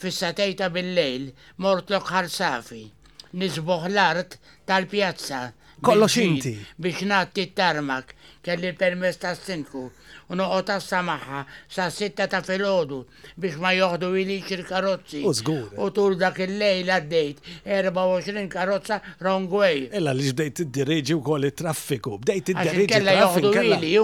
[0.00, 2.90] fissatejta bil-lejl, mortlok ħarsafi,
[3.32, 5.50] Nizbuħ l-art tal-pjazza.
[5.82, 6.58] Kollo xinti.
[6.76, 8.10] Biex natti tarmak,
[8.42, 9.84] kelli permess ta' sinku,
[10.28, 12.98] u noqot tassa maħħa sa' sitta ta' filodu
[13.36, 15.22] biex ma joħdu ilix il-karozzi.
[15.24, 15.70] U zgur.
[15.78, 19.88] U tul dak il-lejl għaddejt 24 karozza rongwej.
[19.92, 22.90] Ella li bdejt id-direġi u koll il-traffiku, bdejt id-direġi.
[22.96, 23.98] Kella joħdu ili,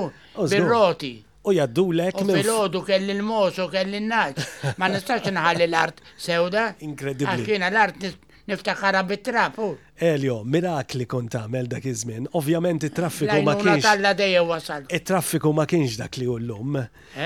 [0.47, 1.17] bil-roti
[1.47, 2.19] u jaddulek.
[2.23, 4.47] U fil kelli l-mosu, kelli n-naċ.
[4.81, 6.73] Ma nistax nħalli l-art sewda.
[6.87, 7.33] Inkredibli.
[7.39, 8.07] Għakina l-art
[8.47, 9.69] niftakara bit-trapu.
[9.99, 12.27] Elio, mirakli kont tagħmel dak iż-żmien.
[12.39, 14.91] Ovvjament it-traffiku ma kienx.
[14.99, 16.77] It-traffiku ma kienx dak li llum.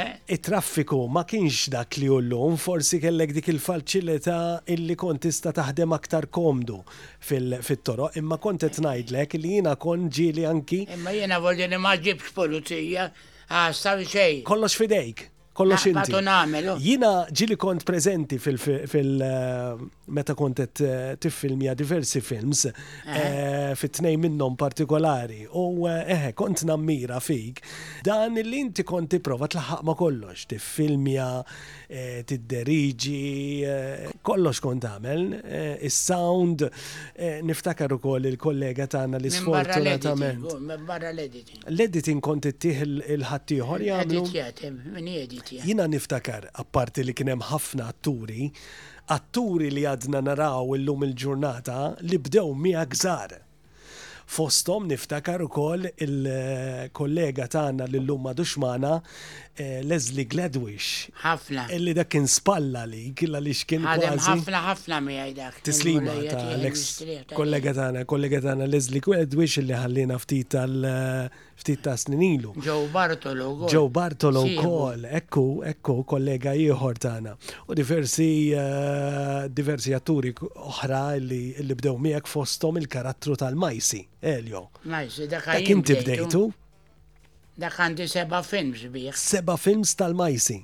[0.00, 0.12] Eh?
[0.36, 4.38] It-traffiku ma kienx dak li llum, forsi kellek dik il-falċilità
[4.76, 6.78] illi kont tista' taħdem aktar komdu
[7.24, 10.84] fit-toro, imma kont qed ngħidlek li jiena kont ġieli anki.
[10.94, 13.10] Imma jiena volja li ma ġibx pulizija,
[13.52, 14.42] Ah, sta xej.
[14.44, 15.28] Kollox fidejk.
[15.52, 16.14] Kollox ah, inti.
[16.80, 19.74] Jina ġili kont prezenti fil-meta
[20.32, 22.62] eh, kontet eh, tiffilmja diversi films,
[23.10, 23.74] eh.
[23.76, 27.58] fit-tnej minnom partikolari, u eħe, kont nammira fik,
[28.06, 31.28] dan l-inti konti prova tlaħħaq ma kollox, tiffilmja
[31.90, 36.62] Eh, tidderiġi, eh, kollox kont għamel, eh, il-sound,
[37.42, 40.86] niftakar ukoll il-kollega tagħna li sfortunatament.
[40.86, 41.64] Barra l-editing.
[41.66, 45.66] L-editing kont ittih il ħattijħor jgħamlu.
[45.66, 48.52] Jina niftakar, apparti li kien hemm ħafna atturi,
[49.10, 53.40] atturi li għadna naraw illum il-ġurnata li bdew mi għagżar.
[54.30, 60.90] Fostom niftakar ukoll il-kollega tagħna l lumma duxmana eh, Leslie Gladwish.
[61.24, 61.64] Ħafna.
[61.74, 64.28] Illi dak kien spalla li killa li xkien kważi.
[64.28, 65.58] Ħafna ħafna mi dak.
[65.66, 70.78] Tislima ta' l-ex kollega tagħna, kollega tagħna Leslie Gladwish illi ħallina ftit tal-
[71.60, 72.52] ftit ta' sninilu.
[72.64, 73.66] Joe Bartolo.
[73.68, 77.34] Joe Bartolo kol, ekku, ekku, kollega ieħor tagħna.
[77.68, 84.02] U diversi uh, diversi atturi oħra li, li bdew miegħek fostom il-karattru tal-Majsi,
[84.34, 84.68] Elio.
[84.88, 86.46] Majsi, dak inti bdejtu.
[87.60, 89.12] Dak għandi seba' films bih.
[89.16, 90.62] Seba' films tal-Majsi.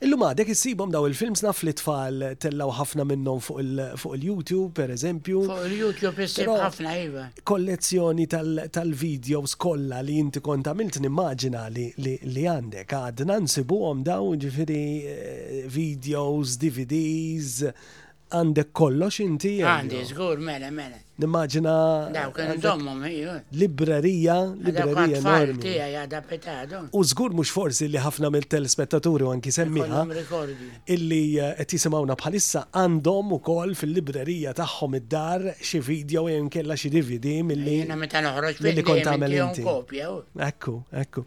[0.00, 5.42] Illum dek issibhom daw il-films naf li tfal tellaw ħafna minnhom fuq il-YouTube, per eżempju.
[5.50, 7.26] Fuq il-YouTube issib ħafna iva.
[7.52, 15.64] Kollezzjoni tal-videos kollha li inti kont għamilt nimmaġina li għandek nansibu nsibuhom daw ġifiri eh,
[15.70, 17.60] videos, DVDs,
[18.32, 19.58] għandek kollox inti.
[19.60, 20.98] Għandi, żgur, mela, mela.
[21.22, 21.74] Nimmaġina.
[22.12, 26.88] Eh, librerija, librerija enormi.
[26.98, 30.02] U żgur mhux forsi li ħafna mill-telespettaturi u anki semmiħa.
[30.86, 36.90] Illi eh, qed jisimawna bħalissa għandhom ukoll fil-librerija tagħhom id-dar xi video jien kellha xi
[36.92, 37.78] DVD milli.
[38.02, 39.66] meta noħroġ milli kont għamel inti.
[40.50, 41.24] Ekku, ekku.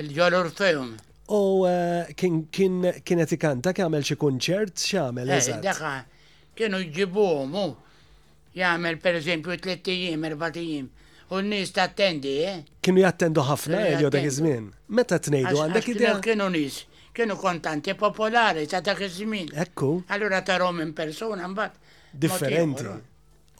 [0.00, 0.94] Il-Jol Orfeum.
[1.32, 5.86] U eh, kienet ikanta kamel xie kunċert x'għamel eżatt.
[6.54, 7.64] kienu jġibuhom u
[9.00, 10.90] per eżempju tliet ijiem, erba' ijiem.
[11.30, 12.58] U n-nis ta' attendi, eh?
[12.82, 14.66] Kienu jattendu ħafna Elio dak iż-żmien.
[14.88, 16.18] Meta tnejdu għandek idea?
[16.20, 16.82] Kienu nis,
[17.16, 19.22] kienu kontanti popolari ta' dak iż
[19.56, 20.02] Ekku.
[20.08, 21.72] Allura tarhom in persona, mbat.
[22.12, 22.84] Differenti.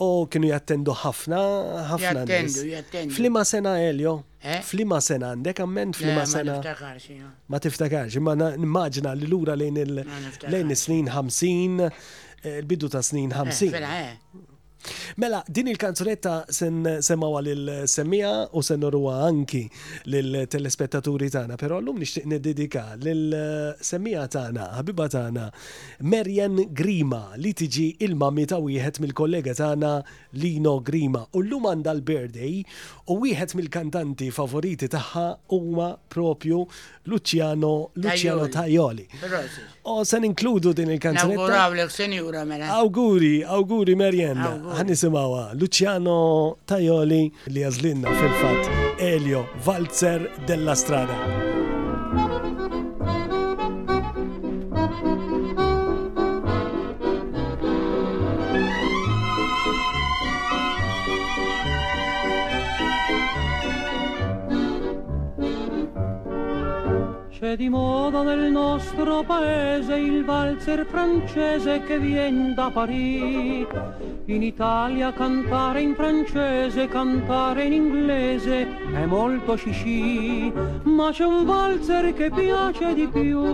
[0.03, 1.41] O kienu jattendu ħafna,
[1.91, 2.57] ħafna nis.
[3.15, 4.15] Flima sena Elio?
[4.43, 4.59] Eh?
[4.67, 6.57] Flima sena għandek, għamment flima sena.
[7.47, 11.93] Ma tiftakarx, ma nimmaġina li l-ura lejn il-snin 50,
[12.43, 13.79] eh, il-bidu ta' snin 50.
[13.79, 14.51] Eh,
[15.17, 19.65] Mela, din il-kanzunetta sen semmawa lil semija u sen norwa anki
[20.11, 25.49] lil-telespettaturi tana, pero l-lum nishtiq nedidika lil-semmija tana, ħabiba tana,
[26.11, 29.95] Merjen Grima li tiġi il-mammi ta' wieħed mill-kollega tana
[30.41, 32.61] Lino Grima u l-lum għanda l-birthday
[33.13, 36.65] u wieħed mill-kantanti favoriti taħħa huma propju
[37.09, 39.07] Luciano Luciano Tajoli.
[39.89, 41.65] O sen inkludu din il-kanzunetta.
[41.75, 42.69] Mela.
[42.79, 44.41] Awguri, awguri Merjan.
[44.75, 46.19] Għanisimawa Luciano
[46.67, 47.21] Tajoli
[47.55, 51.63] li jazlinna fil-fat Elio Valzer della Strada.
[67.57, 73.67] di moda nel nostro paese il valzer francese che viene da Parigi.
[74.27, 80.53] In Italia cantare in francese, cantare in inglese è molto cicì,
[80.85, 83.45] ma c'è un valzer che piace di più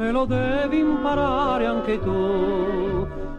[0.00, 2.96] e lo devi imparare anche tu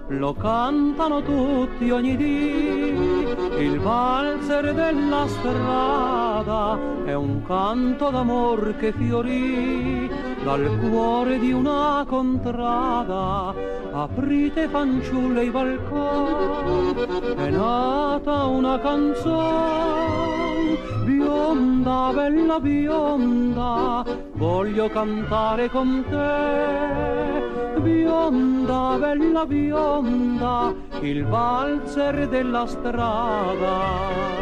[0.10, 3.28] lo cantano tutti ogni dì.
[3.60, 10.10] Il valzer della strada è un canto d'amor che fiorì
[10.44, 13.54] dal cuore di una contrada.
[13.92, 16.94] Aprite fanciulle i balconi,
[17.36, 27.28] è nata una canzone, bionda, bella bionda, voglio cantare con te
[27.82, 34.38] bionda, bella bionda, il valzer della strada.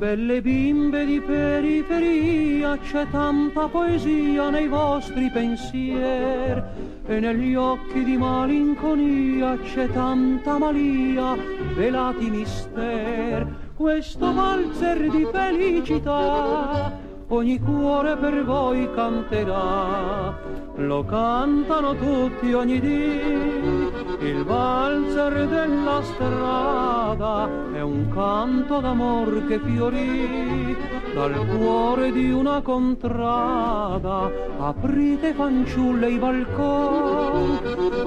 [0.00, 6.62] Belle bimbe di periferia, c'è tanta poesia nei vostri pensieri
[7.06, 11.36] e negli occhi di malinconia c'è tanta malia,
[11.76, 13.46] velati mister.
[13.76, 16.90] Questo valzer di felicità
[17.32, 20.36] ogni cuore per voi canterà,
[20.76, 23.88] lo cantano tutti ogni dì,
[24.28, 30.76] il valzer della strada è un canto d'amor che fiorì
[31.14, 37.58] dal cuore di una contrada, aprite fanciulle i balconi,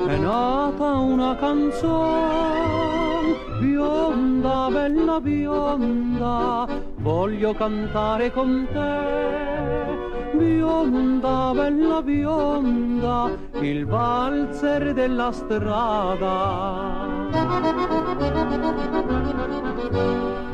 [0.05, 3.21] è nata una canzone
[3.61, 10.37] bionda, bella bionda, voglio cantare con te.
[10.37, 13.31] Bionda, bella bionda,
[13.61, 17.11] il valzer della strada.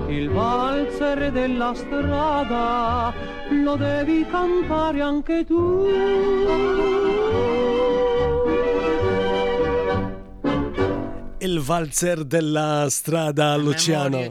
[0.08, 3.14] Il valzer della strada
[3.52, 7.08] lo devi cantare anche tu.
[11.42, 14.18] il-valzer della strada Luciano.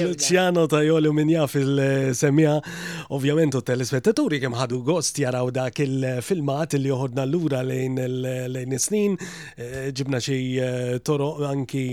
[0.00, 6.76] Luciano tajolju minn jaf il-semija, eh, ovvjament u telespettaturi kem ħadu gost jaraw dak il-filmat
[6.80, 11.84] li joħodna l-ura lejn snin ġibna eh, xie eh, toro anki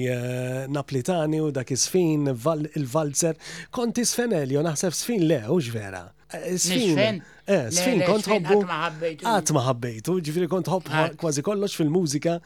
[0.71, 3.39] naplitani u dak isfin il-valzer.
[3.69, 6.05] Konti sfenelio, naħseb sfin le, u vera.
[6.33, 7.21] Eh, sfin.
[7.47, 8.57] Eh, sfin, kont hobbu.
[8.65, 12.37] Għat ma ħabbejtu, ġifiri kont hobbu kważi kollox fil-mużika,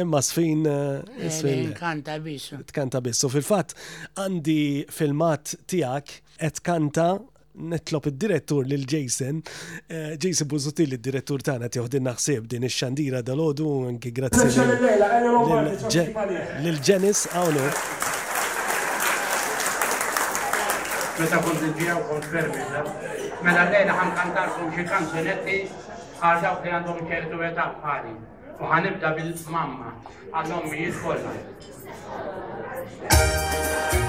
[0.00, 0.64] imma sfin.
[0.72, 1.74] Eh, sfin.
[1.76, 2.62] Kanta bissu.
[2.72, 3.28] Tkanta bissu.
[3.34, 3.74] Fil-fat,
[4.22, 4.58] għandi
[4.90, 7.10] filmat tijak, et kanta
[7.58, 9.40] netlob id-direttur lil Jason,
[10.22, 14.46] Jason Buzutil, id-direttur tagħna tiħodin naħseb din ix-xandira dal-ħodu, għanki grazzi
[16.62, 18.14] lil Janis, għawnu
[21.18, 22.82] meta kont nġija u kont fermita.
[23.44, 25.56] Mela l-lejla ħan kantarkom xi kanzunetti
[26.22, 28.14] għal dawk li għandhom ċertu età bħali.
[28.60, 29.94] U ħanibda bil-mamma
[30.32, 31.34] għal
[33.78, 34.07] Thank you.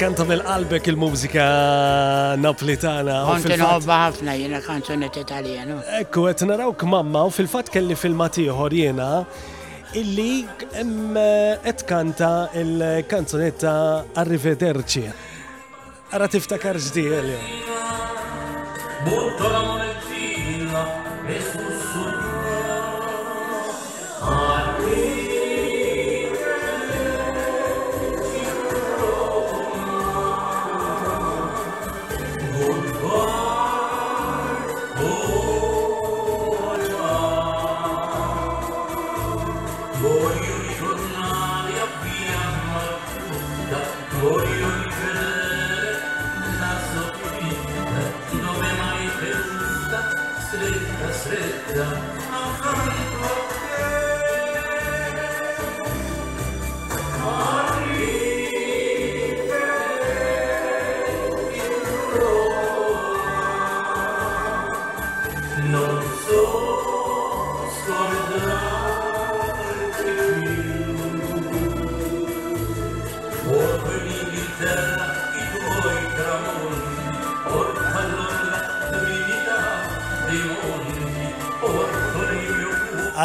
[0.00, 1.42] Kanta mill-qalbek il-mużika
[2.40, 3.18] napolitana.
[3.26, 5.76] Konti nħobba ħafna jena kanzunet italjana.
[5.98, 9.08] Ekku, għet narawk mamma u fil-fat kelli fil-matiħor jena
[10.00, 12.30] illi eh, qed kanta
[12.62, 13.74] il-kanzunetta
[14.24, 15.04] Arrivederci.
[16.16, 17.06] Ara tiftakar ġdi
[19.04, 19.89] Buttom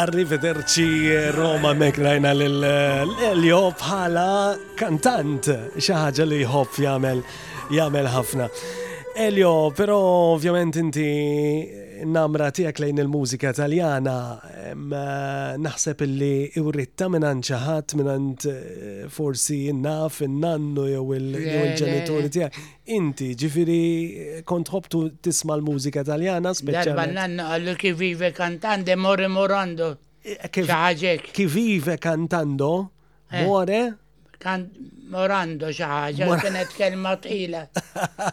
[0.06, 4.28] arrivederci eh, Roma mek rajna l-jo eh, bħala
[4.78, 5.48] kantant
[5.82, 7.22] xaħġa li jħobb jagħmel
[7.74, 8.46] jagħmel ħafna.
[9.26, 9.96] Elio, però
[10.34, 11.10] ovvjament inti
[12.04, 14.14] namra tiegħek lejn il-mużika taljana
[14.50, 14.74] eh,
[15.62, 22.60] naħseb illi uritta minn ċaħat minn eh, forsi naf in-nannu jew il-ġenituri tiegħek.
[22.98, 26.92] Inti ġifiri eh, kontħobtu tisma l-mużika taljana speċjali.
[26.92, 29.94] Darba nannu għallu kif vive kantande morri morando.
[30.50, 32.72] kivive vive kantando?
[33.44, 33.80] More?
[34.40, 34.64] kan
[35.10, 37.62] morando xaħġa, kienet kelma tqila.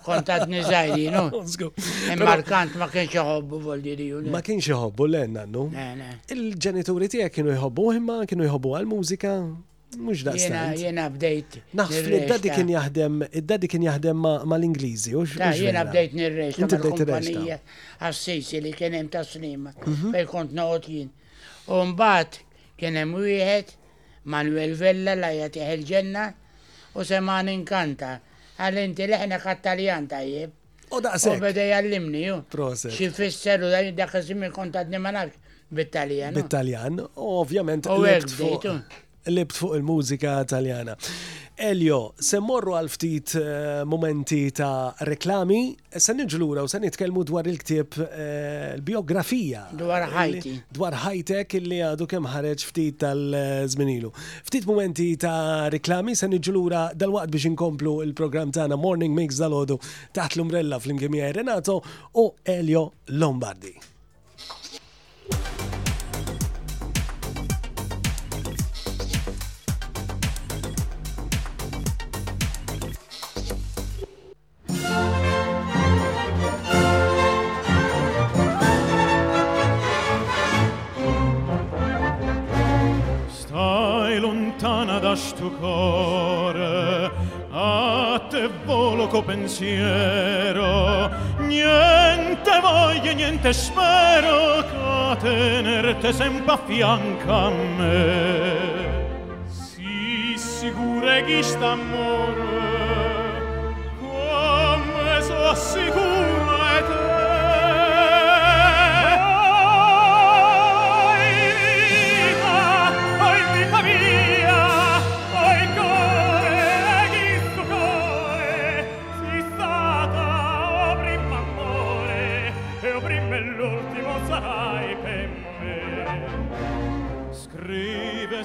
[0.06, 1.44] Kont għad nizajli, no?
[2.14, 2.38] Imma
[2.80, 4.24] ma kienx jħobbu vol diriju.
[4.34, 5.68] Ma kienx jħobbu l-enna, no?
[6.36, 9.36] Il-ġenituri tijak kienu jħobbu imma kienu jħobbu għal-mużika.
[9.94, 10.62] Mux da s-sena.
[10.74, 11.60] jena bdejt.
[11.78, 16.80] Naħseb id d-daddi kien jahdem, id-daddi kien jahdem ma l-Ingliżi, u Jena bdejt nir-rex, ta'
[16.82, 20.10] bdejt nir għas Għassisi li kien hemm taslima, mhm.
[20.18, 21.12] fej kont noqot jien.
[21.70, 22.40] U mbagħad
[22.82, 23.78] kien hemm wieħed
[24.26, 26.26] Manuel Vella la jatiħ il-ġenna
[26.96, 28.12] u seman inkanta.
[28.62, 30.54] Għal-inti liħna kattaljan tajjeb.
[30.94, 31.40] U daqsek.
[31.40, 32.38] U bada jallimni ju.
[32.54, 32.94] Proset.
[32.96, 35.34] Xi fisseru da jidda xisimi kontat nimanak
[35.74, 36.38] bit-Taljan.
[36.38, 37.90] Bit-Taljan, ovvjament.
[37.98, 39.02] U għek
[39.32, 40.96] libt fuq il-mużika taljana.
[41.64, 47.46] Elio, se morru għal ftit eh, momenti ta' reklami, se nġlura u se nitkellmu dwar
[47.48, 49.68] il-ktib eh, l-biografija.
[49.78, 50.56] Dwar ħajti.
[50.74, 54.10] Dwar ħajtek illi għadu kemm ħareġ ftit tal-żminilu.
[54.50, 59.78] Ftit momenti ta' reklami se nġlura dal-waqt biex inkomplu il-programm tagħna Morning Mix dal-ħodu
[60.18, 61.80] taħt l-umbrella fl-imkemija Renato
[62.18, 63.78] u Elio Lombardi.
[84.64, 87.10] lontana da sto core
[87.54, 91.10] a te volo co pensiero
[91.48, 98.58] niente voglio niente spero ca tenerte sempre a fianco a me
[99.48, 99.84] si
[100.38, 102.53] sì, sicura che sta amore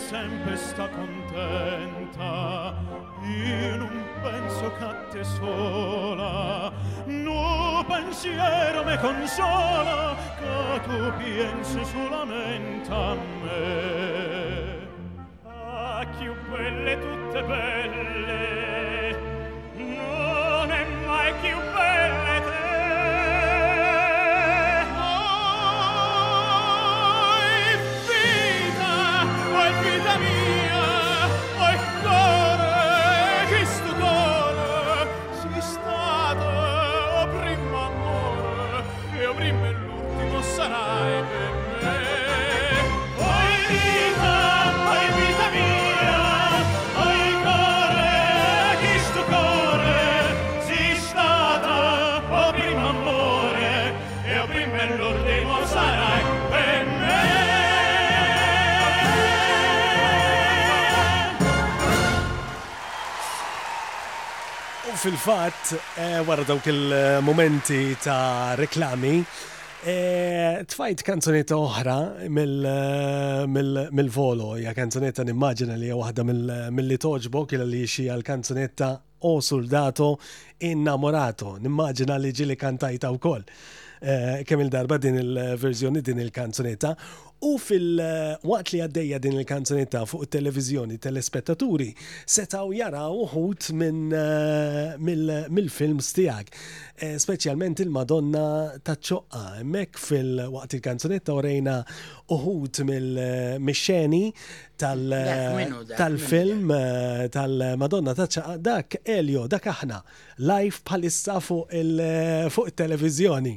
[0.08, 2.74] sempre sta contenta
[3.24, 6.72] io non penso che a te sola
[7.04, 14.88] no pensiero me consola che tu pensi solamente a me
[15.44, 19.16] a ah, chi quelle tutte belle
[19.76, 22.37] non è mai chi belle
[64.98, 69.20] fil-fat, eh, wara dawk il-momenti ta' reklami,
[69.84, 71.96] eh, tfajt kanzonetta oħra
[73.46, 76.24] mill-volo, eh, ja kanzonetta nimmaġina li waħda
[76.72, 78.90] mill-li toġbok il-li xie għal kanzonetta
[79.30, 80.16] O Soldato
[80.66, 83.42] Innamorato, nimmaġina li ġili kantajta u koll.
[84.46, 86.92] Kemm il-darba din il-verżjoni din il-kanzonetta
[87.40, 91.92] U fil-waqt li għaddejja din il-kanzunetta fuq televizjoni telespettaturi
[92.26, 96.50] setaw jaraw uħut minn eh, mill-films tijak,
[96.98, 99.62] eh, specialment il-Madonna ta' ċoqqa.
[99.70, 101.76] Mek fil-waqt il-kanzunetta orejna
[102.34, 104.24] uħut mill eh, mixeni
[104.78, 106.72] tal-film
[107.38, 108.58] tal-Madonna ta' ċaqqa.
[108.66, 110.02] Dak Elio, dak aħna,
[110.50, 113.56] live palissa fuq il-televizjoni.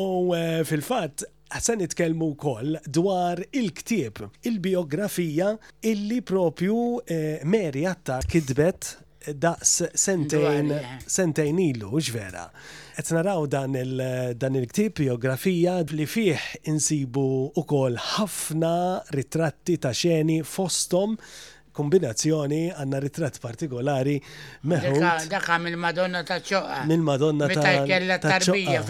[0.00, 0.32] U
[0.68, 5.52] fil-fat, għasan itkelmu kol dwar il-ktib, il-biografija
[5.88, 8.90] illi propju eh, Mary Attar kidbet
[9.26, 10.92] eh, daqs sentejn eh.
[11.04, 12.48] sentejn ilu, ġvera.
[12.98, 17.22] Et naraw dan il-ktib biografija li fih insibu
[17.54, 18.74] u kol ħafna
[19.14, 21.14] ritratti ta' xeni fostom
[21.78, 24.16] kombinazzjoni għanna ritrat partikolari
[24.68, 25.06] meħud.
[25.30, 26.80] Daka mill-Madonna ta' ċoqqa.
[26.90, 27.88] mil madonna ta' ċoqqa.
[27.92, 28.82] kella tarbija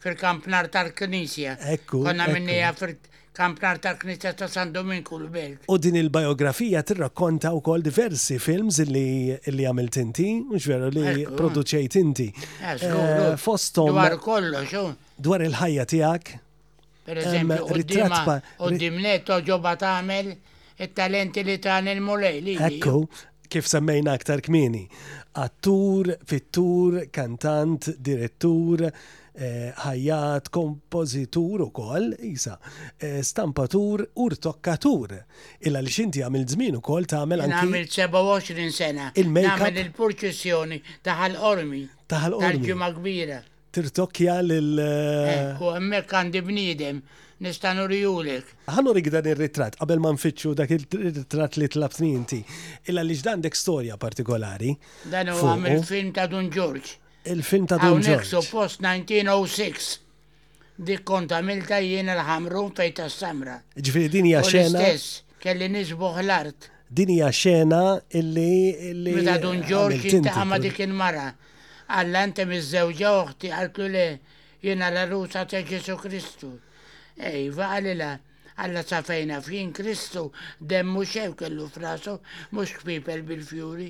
[0.00, 1.56] fil-kampnar tal-Knisja.
[1.74, 2.00] Ekku.
[2.06, 5.68] Konna minnija fil-kampnar tal-Knisja ta' San Dominku l-Belt.
[5.68, 9.04] U din il-biografija tirrakkonta u kol diversi films li
[9.36, 12.30] għamilt inti, mux veru li produċej inti.
[12.64, 13.92] Eh, Fostom.
[13.96, 14.72] Dwar kollox,
[15.20, 16.38] Dwar il-ħajja tijak.
[17.10, 19.96] Per eżempju, u dimnet ġoba ta'
[20.80, 22.54] il-talenti li tan il-mulej li.
[22.70, 23.04] Ekku,
[23.52, 24.86] kif semmejna aktar kmini.
[25.42, 32.56] Attur, fittur, kantant, direttur, eh, ħajjat, eh, kompozitur u kol, jisa,
[32.98, 35.20] eh, stampatur u rtokkatur.
[35.60, 37.56] Illa li xinti għamil zmin u kol ta' għamil anki.
[37.56, 39.12] Għamil 27 sena.
[39.14, 41.88] il make Għamil il-purċessjoni taħal-ormi.
[42.08, 42.66] Taħal-ormi.
[42.78, 43.42] tal kbira.
[43.72, 44.78] Tirtokja lil.
[44.78, 47.02] Eh, u għemmek għandi bnidem
[47.44, 48.48] nistanu rijulek.
[48.70, 52.40] Għallu rik dan il-ritrat, qabel ma nfittxu dak il-ritrat li tlab inti,
[52.88, 54.74] illa li dek storja partikolari.
[55.10, 56.96] Dan u għam il-film ta' Dun George.
[57.24, 58.28] Il-film ta' Dun George.
[58.28, 59.96] Għaw post 1906.
[60.80, 63.58] Dik konta milta jien il-ħamru fejta s-samra.
[63.76, 64.84] Ġifiri din hija xena.
[65.40, 66.68] Kelli nisbuħ l-art.
[66.90, 68.96] Din hija xena illi.
[69.18, 71.28] Meta Dun George jintaqa ma dik il-mara.
[71.90, 74.08] Għallantem iż uħti għal-kule
[74.64, 76.54] jiena l-arusa ta' Ġesu Kristu.
[77.20, 78.10] Ejva, għalila,
[78.64, 80.22] għalla safejna fin Kristu,
[80.60, 82.14] demmu xew kellu frasu,
[82.56, 83.88] mux kpipel bil-fjuri.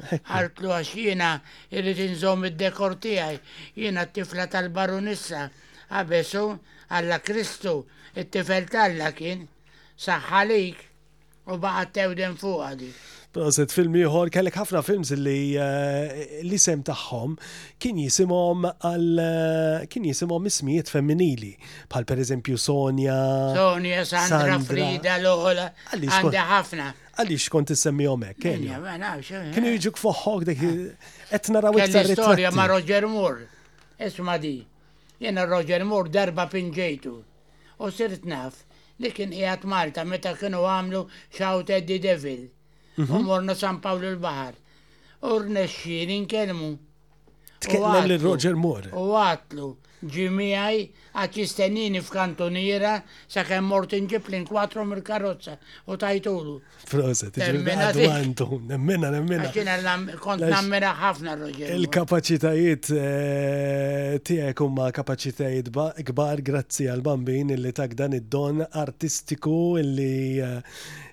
[0.32, 1.30] Għartlu għax jina
[1.74, 3.40] irrit nżom id-dekor tijaj,
[3.76, 5.48] jina t-tifla tal-baronissa,
[5.90, 6.44] għabesu
[6.90, 7.74] għalla Kristu,
[8.14, 9.44] it-tifel tal-lakin,
[10.06, 10.86] saħħalik
[11.50, 12.92] u baqa tewden fuq għadi.
[13.30, 17.36] Naset film ieħor kellek ħafna films li eh, li sem tagħhom
[17.78, 21.52] kien jisimhom għal eh, kien jisimom ismijiet femminili
[21.92, 23.18] bħal pereżempju Sonja.
[23.54, 25.68] Sonja, Sandra, Frida, Lola.
[25.94, 26.88] Għandha ħafna.
[27.20, 28.50] Għaliex kont issemmihom hekk.
[28.66, 29.48] Mela, eh.
[29.54, 30.66] Kienu jiġuk foħħok dik
[31.30, 32.10] qed naraw iktar.
[32.18, 33.46] Storja ma' Roger Moore.
[34.02, 34.56] Isma' di.
[35.22, 37.14] Jena Roger Moore darba pinġejtu.
[37.78, 38.64] U sirt naf
[39.00, 42.48] li kien qiegħed Malta meta kienu għamlu Shout at the Devil
[43.02, 43.24] u mhm.
[43.26, 44.54] morna San Pawlu l-Bahar.
[45.22, 46.78] U rnexxin inkelmu.
[47.60, 48.88] Tkellem li roger Moore.
[48.96, 49.70] U għatlu,
[50.14, 50.76] ġimijaj
[51.16, 52.92] għat jistennini f'kantoniera
[53.30, 55.56] sa' kem mort inġib l-inkwatru karozza
[55.90, 56.54] u tajtulu.
[56.90, 59.48] Proset, għandu, nemmena, nemmena.
[59.48, 61.74] Għaxina kont nammena ħafna roġer.
[61.76, 65.70] Il-kapacitajiet eh, tijek umma kapacitajiet
[66.10, 70.58] gbar grazzi għal-bambin illi tak dan id-don artistiku illi eh,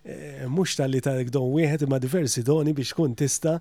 [0.04, 3.58] eh, mux tal-li tal don wieħed ma diversi doni biex kun tista.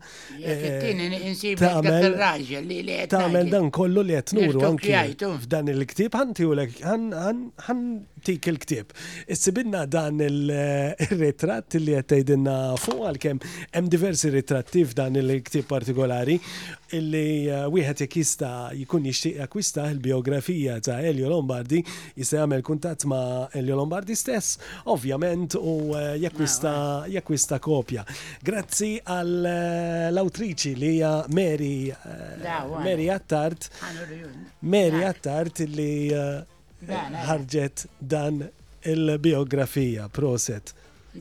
[1.56, 4.96] ta' għamel dan kollu li jtnuru anki
[5.42, 7.82] f'dan il-ktib għan lek, għan
[8.26, 8.90] tik il-ktib.
[9.32, 13.40] Issibinna dan eh, il-ritratt li għattajdinna fuq għal-kem,
[13.76, 16.36] hemm diversi ritratti f'dan il-ktib partikolari,
[16.96, 21.80] illi eh, wieħed jek jista jkun jixtieq akwista il-biografija ta' Elio Lombardi,
[22.16, 24.58] jista' jagħmel kuntatt ma' Elio Lombardi stess,
[24.92, 28.04] ovvjament, u eh, ah, jakwista kopja.
[28.46, 31.72] Grazzi għall-awtriċi li hija Mary
[32.86, 33.70] Mary Attart.
[34.66, 36.10] Mary Attart li
[37.26, 38.40] ħarġet dan
[38.94, 40.74] il-biografija, proset.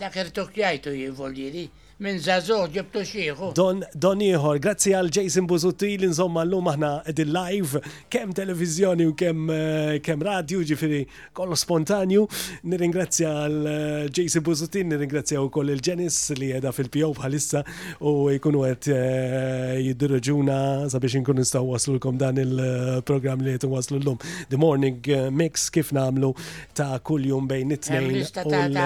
[0.03, 1.67] Dak irtuk jajtu jivoljiri
[2.03, 3.49] minn Zazo ġibtu xieħu.
[3.55, 7.79] Don, don iħor, grazzi għal Jason Buzuti li nżomma l-lum aħna din live,
[8.11, 11.05] kem televizjoni u kem, eh, kem radio ġifiri
[11.37, 12.25] kollu spontanju.
[12.67, 17.63] Nirringrazzja għal eh, Jason Buzuti, nirringrazzja u koll il-ġenis li għeda fil pjow bħalissa
[18.03, 20.59] u jkunu għed eh, jiddirġuna
[20.91, 24.19] sabiex nkun nistaw l-kom dan il-program li għetu waslu l-lum.
[24.51, 24.99] The Morning
[25.31, 26.33] Mix kif namlu
[26.75, 28.79] ta' kull-jum bejn it-tnejn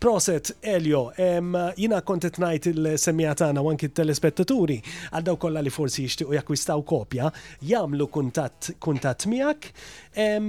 [0.00, 1.08] Proset, Elio,
[1.86, 6.82] jina kontet najt il-semija tagħna u anki telespettaturi għaddaw kolla kollha li forsi jixtiequ jakkwistaw
[6.82, 7.28] kopja
[7.72, 9.70] jagħmlu kuntatt kuntatt miegħek
[10.16, 10.40] Eh,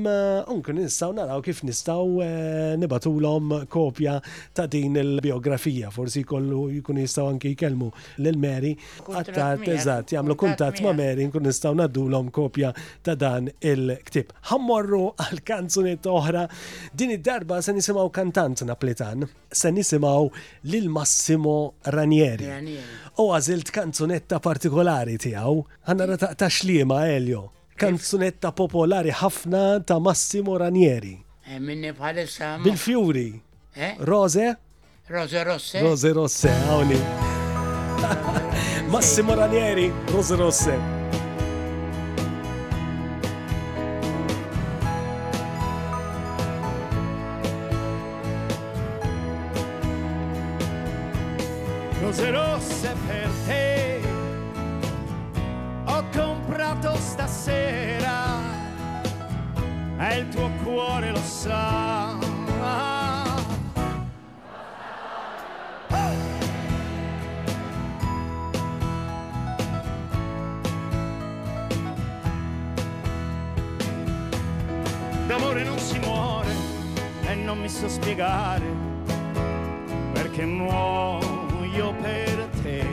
[0.47, 4.13] Unkun nistaw naraw kif nistaw eh, l-om kopja
[4.55, 7.89] ta' din il-biografija, forsi kollu jkun jistaw anki jkelmu
[8.24, 8.72] l-Mary,
[9.11, 12.72] għattat, eżat, jgħamlu kuntat ma' Mary, nkun nistaw l-om kopja
[13.03, 14.32] ta' dan il-ktib.
[14.51, 16.45] Hammorru għal kanzunet oħra,
[16.95, 20.30] din id-darba se nisimaw kantant naplitan, se nisimaw
[20.63, 22.47] lil Massimo Ranieri.
[23.20, 25.59] U għazilt kanzunetta partikolari tijaw,
[25.89, 27.49] għanna ta' xlima Elio.
[27.78, 31.13] canzonetta popolare Hafna da Massimo Ranieri.
[31.59, 32.57] Minni bħalissa.
[32.63, 33.30] Bil-fjuri.
[33.99, 34.57] Rose?
[35.07, 35.80] Rose Rosse.
[35.80, 36.99] Rose Rosse, għawni.
[38.93, 40.75] Massimo Ranieri, Rose Rosse.
[52.01, 52.46] Rose Rosse.
[60.18, 62.15] il tuo cuore lo sa.
[75.28, 76.51] D'amore non si muore
[77.28, 78.65] e non mi so spiegare
[80.13, 82.86] perché muoio per te.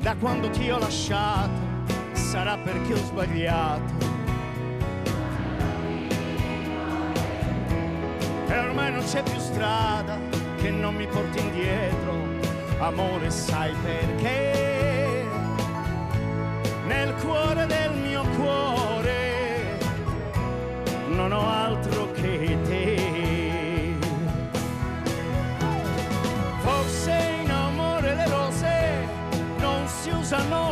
[0.00, 1.56] Da quando ti ho lasciato
[2.12, 4.09] sarà perché ho sbagliato
[8.52, 10.18] e ormai non c'è più strada
[10.60, 12.12] che non mi porti indietro,
[12.80, 15.24] amore sai perché,
[16.86, 19.78] nel cuore del mio cuore
[21.10, 22.98] non ho altro che te.
[26.62, 28.78] Forse in amore le rose
[29.60, 30.69] non si usano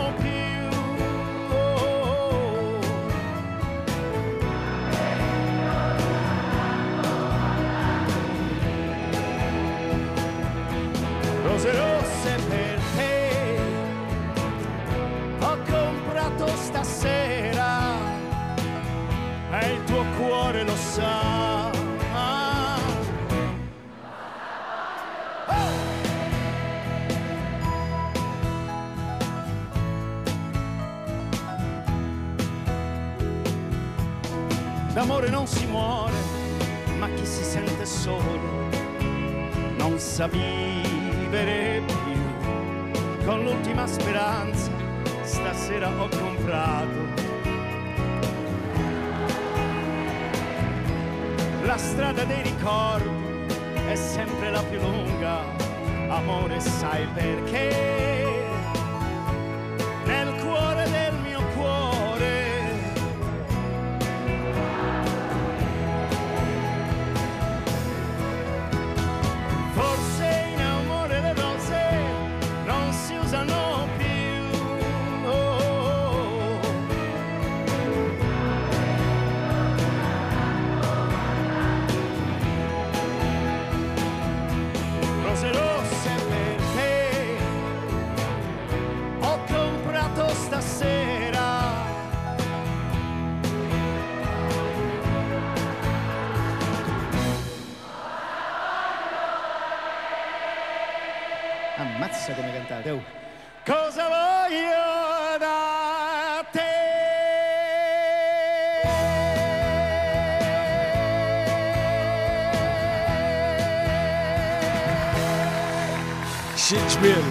[116.58, 117.22] Xieġmil,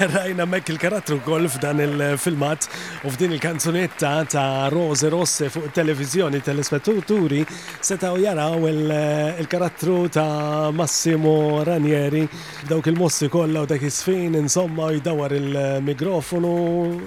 [0.14, 2.66] rajna mekk il-karattru Golf dan il-filmat
[3.06, 7.44] u f'din il-kanzunetta ta' Rose Rosse fuq televizjoni telespettaturi
[7.84, 12.24] setaw jaraw il-karattru ta' Massimo Ranieri
[12.68, 16.52] dawk il-mossi kollha u dak isfin insomma jdawar il-mikrofonu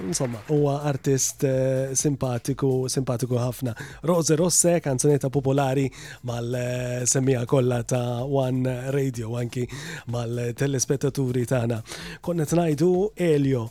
[0.08, 3.76] insomma huwa artist eh, simpatiku simpatiku ħafna.
[4.08, 5.84] Rose Rosse kanzunetta popolari
[6.24, 9.68] mal-semija eh, kollha ta' One Radio anki
[10.16, 11.80] mal-telespettaturi eh, ta' tagħna.
[12.22, 13.62] Konna ngħidu Elio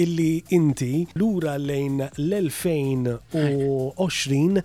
[0.00, 4.60] illi inti lura lejn l-2020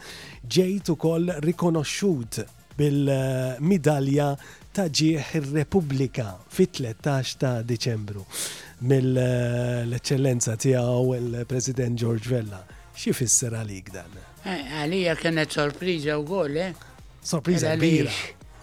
[0.57, 2.39] ġejt ukoll rikonoxxut
[2.78, 4.30] bil-midalja
[4.78, 8.23] ta' ġieħ ir-Repubblika fit-13 ta' Deċembru.
[8.80, 12.59] mill l-Eccellenza tiegħu il-President George Vella.
[12.97, 14.11] Xi fisser għalik dan?
[14.45, 16.73] Eh, għalija kienet sorpriża wkoll, eh?
[17.25, 18.11] Sorpriża kbira.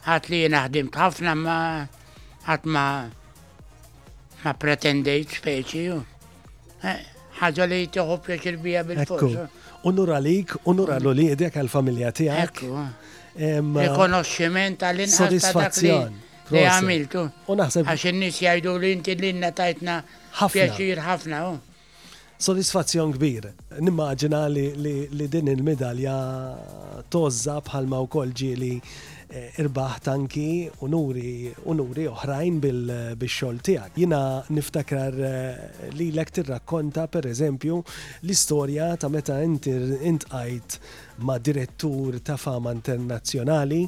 [0.06, 1.58] Għat li naħdimt ħafna ma
[2.46, 2.86] għat ma'
[4.44, 5.96] ma pretendejt speċi ju.
[6.84, 7.00] Eh,
[7.40, 9.48] ħaġa li jtiħu pjaċir bija bil-forza.
[9.88, 12.62] Unur għalik, unur l-li idek għal-familja tijak.
[13.34, 15.68] Eh, Rekonosċiment għal-inqas ta'
[16.52, 17.24] li għamiltu.
[17.50, 20.02] Għax n-nis jajdu li inti l-inna tajtna
[20.42, 21.40] pjaċir ħafna.
[22.44, 23.48] Soddisfazzjon kbir.
[23.80, 26.14] Nimmaġina li din il-medalja
[27.08, 28.72] tozza bħalma u kolġi li
[29.34, 30.42] Eh, irbaħ tanki
[30.86, 33.96] unuri unuri oħrajn bil-xol tijak.
[33.98, 34.18] Jina
[34.54, 37.80] niftakar eh, li l-ek tirrakkonta per eżempju
[38.22, 40.76] l-istoria ta' meta intqajt
[41.26, 43.80] ma' direttur ta' fama internazjonali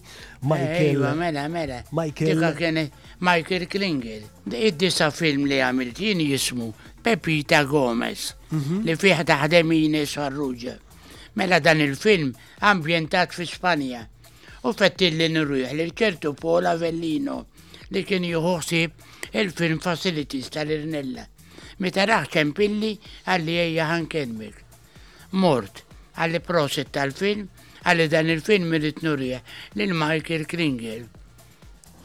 [0.50, 0.96] Michael.
[0.96, 1.78] Ejwa, mela, mela.
[1.94, 2.82] Michael.
[3.20, 4.26] Michael Klingel.
[4.50, 6.72] Id-disa film li għamilt jien jismu
[7.06, 8.82] Pepita Gomez mhm.
[8.88, 10.74] li fiħ taħdemini sarruġa.
[11.38, 12.34] Mela dan il-film
[12.66, 14.02] ambjentat fi Spanja
[14.64, 17.40] u fettilli nirruħ l ċertu Pola Vellino
[17.94, 21.24] li kien juħuħsib il-film Facilities tal-Irnella.
[21.84, 22.94] Meta raħ ċempilli
[23.28, 24.62] għalli ejja ħan kenmik.
[25.36, 25.82] Mort
[26.16, 27.46] għalli proset tal-film
[27.86, 29.42] għalli dan il-film irrit nurija
[29.76, 31.04] l Michael Kringel.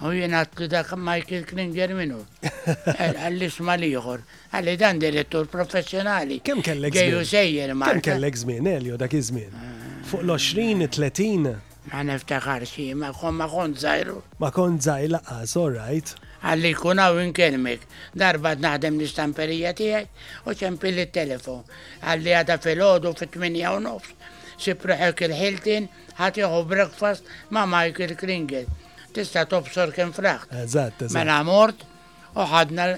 [0.02, 2.18] U jien għatlu dak Michael Kringer minu.
[3.06, 4.24] Għalli sma liħor.
[4.50, 6.40] Għalli dan direttur professjonali.
[6.46, 7.76] Kem kellek zmin?
[7.78, 9.54] Kem kellek zmin, Elio, dak iż-żmien?
[9.54, 9.84] Ah.
[10.10, 11.54] Fuq l-20, 30?
[11.90, 14.22] Ma niftakar xi, ma kon ma kon zajru.
[14.40, 16.14] Ma kon zaj laqas, all right.
[16.44, 17.84] Għalli kuna u nkelmek,
[18.18, 20.06] darba t naħdem l-istamperija tijaj
[20.50, 21.62] u ċempil il telefon
[22.06, 24.14] Għalli għada fil-ħodu fit-8 u nofs,
[24.64, 25.90] sipriħek il ħiltin
[26.22, 28.66] ħatiħu breakfast ma Michael Kringel.
[29.14, 30.50] Tista tobsor kien fraħt.
[30.64, 31.14] Eżat, eżat.
[31.18, 31.82] Mela mort
[32.34, 32.90] u ħadna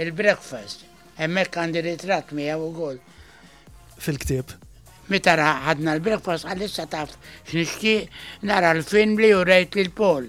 [0.00, 0.82] il-breakfast.
[1.18, 3.06] Emmek għandir it għandi ritrat u għol.
[4.00, 4.59] Fil-ktib?
[5.10, 5.34] meta
[5.66, 7.12] ħadna l-breakfast għal-issa taf
[7.50, 7.94] x'nixti
[8.46, 10.28] nara l-film li u rejt lil Paul.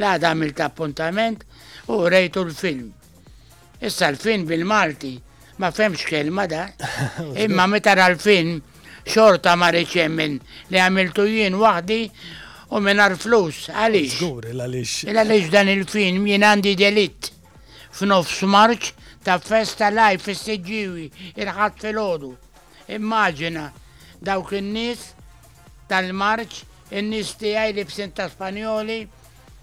[0.00, 1.42] La għamilt appuntament
[1.92, 2.88] u rejtu l-film.
[3.82, 5.12] Issa l-film bil-Malti
[5.58, 6.68] ma femx kelma da.
[7.44, 8.56] Imma meta l-film
[9.04, 10.38] xorta ma reċemmin
[10.70, 12.00] li għamiltu jien wahdi
[12.72, 14.16] u minn flus għalix.
[14.20, 15.00] Zgur, għalix.
[15.10, 17.32] Għalix dan il-film jien għandi delitt
[17.98, 18.94] f'nofs smarċ
[19.26, 21.10] ta' festa lajf fis il
[21.42, 22.32] irħat fil-ħodu.
[22.92, 23.68] Immaġina,
[24.22, 25.02] dawk in nis
[25.90, 26.62] tal-marċ,
[27.00, 29.00] in-nies tiegħi li bsinta Spanjoli,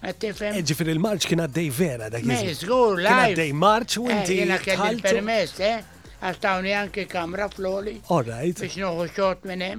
[0.00, 0.54] Tifem.
[0.56, 2.62] Eh, Ġifir il-marċ kien għaddej vera dak iż.
[2.62, 3.18] Zgur, la.
[3.26, 4.36] Għaddej marċ u eh, inti.
[4.38, 5.82] Jena kien il-permess, eh?
[6.24, 7.98] Għastawni anki kamra floli.
[8.08, 8.56] All right.
[8.62, 9.76] Biex nuħu xort minn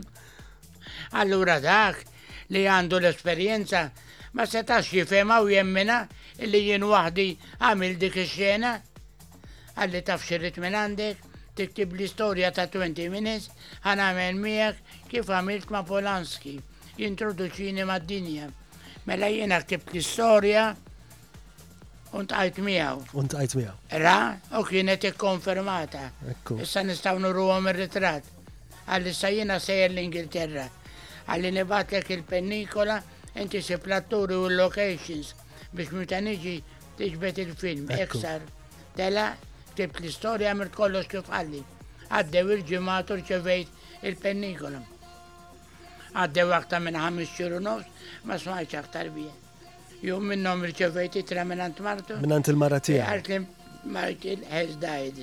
[1.17, 2.03] Allura dak
[2.53, 3.87] li għandu l esperienza
[4.37, 6.03] ma setax jifema u jemmina
[6.37, 7.31] illi jien wahdi
[7.65, 8.75] għamil dik ix-xena.
[9.81, 11.30] Għalli taf xirrit minn għandek
[11.61, 13.49] tiktib l istoria ta' 20 minutes
[13.85, 16.55] ħanamel miegħek kif għamilt ma' Polanski
[16.99, 18.47] jintroduċini ma' dinja.
[19.07, 20.63] Mela jena ktib l istoria
[22.17, 23.05] unt għajt miegħu.
[23.21, 23.75] Unt għajt miegħu.
[24.03, 24.17] Ra,
[24.57, 26.07] u kienet ikkonfermata.
[26.59, 28.37] Issa nistaw nurru għom ritratt
[28.91, 30.63] Għalli sa jiena sejjer l-Ingilterra.
[31.29, 32.97] Għalli nibatlek il-pennikola
[33.39, 35.29] inti si platturi u l locations
[35.77, 36.55] biex mutaniġi
[36.99, 37.93] tiġbet il-film.
[37.93, 38.41] Eksar.
[38.97, 39.29] Tela
[39.77, 41.61] tip l istoria għamilt kollox kif għalli.
[42.11, 44.81] Għaddew il-ġimgħat u rċevejt il-pennikola.
[46.13, 47.87] Għaddew għakta minn ħames xiru nofs,
[48.27, 49.33] ma smajtx aktar bija.
[50.03, 52.17] Jum minnom rċevejt itra minnant martu.
[52.17, 53.05] Minn Minnant il-maratija.
[53.11, 53.47] Għartlim,
[53.91, 55.21] Martin has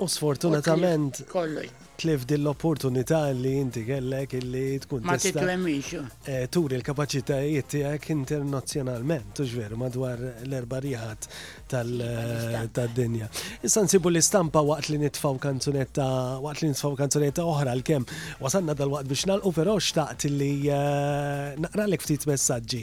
[0.00, 1.22] U sfortunatament.
[1.32, 5.94] Kollox tlif din l-opportunità li inti kellek illi tkun Ma titlemix.
[6.28, 9.40] Eh, Tur il-kapacitajiet tiegħek internazzjonalment,
[9.72, 11.28] u madwar l-erbarijat
[11.72, 13.30] tal-dinja.
[13.32, 16.06] Eh, Issa nsibu l-istampa waqt li nitfaw kanzunetta
[16.44, 18.04] waqt li nitfaw kanzunetta oħra l-kem.
[18.44, 22.82] Wasanna dal-waqt biex nalqu però xtaqt li eh, naqralek ftit messaġġi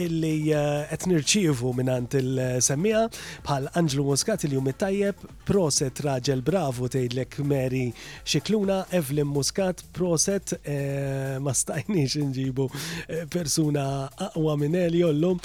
[0.00, 3.02] illi eh, qed nirċievu minant il-semmija
[3.46, 7.86] bħal Angelo Muscat il-jum it-tajjeb, proset raġel Bravu tgħidlek Mary
[8.24, 13.86] Xikluna, Evelyn Muscat, proset eh, ma stajniex inġibu eh, persuna
[14.28, 15.38] aqwa minn Elio llum,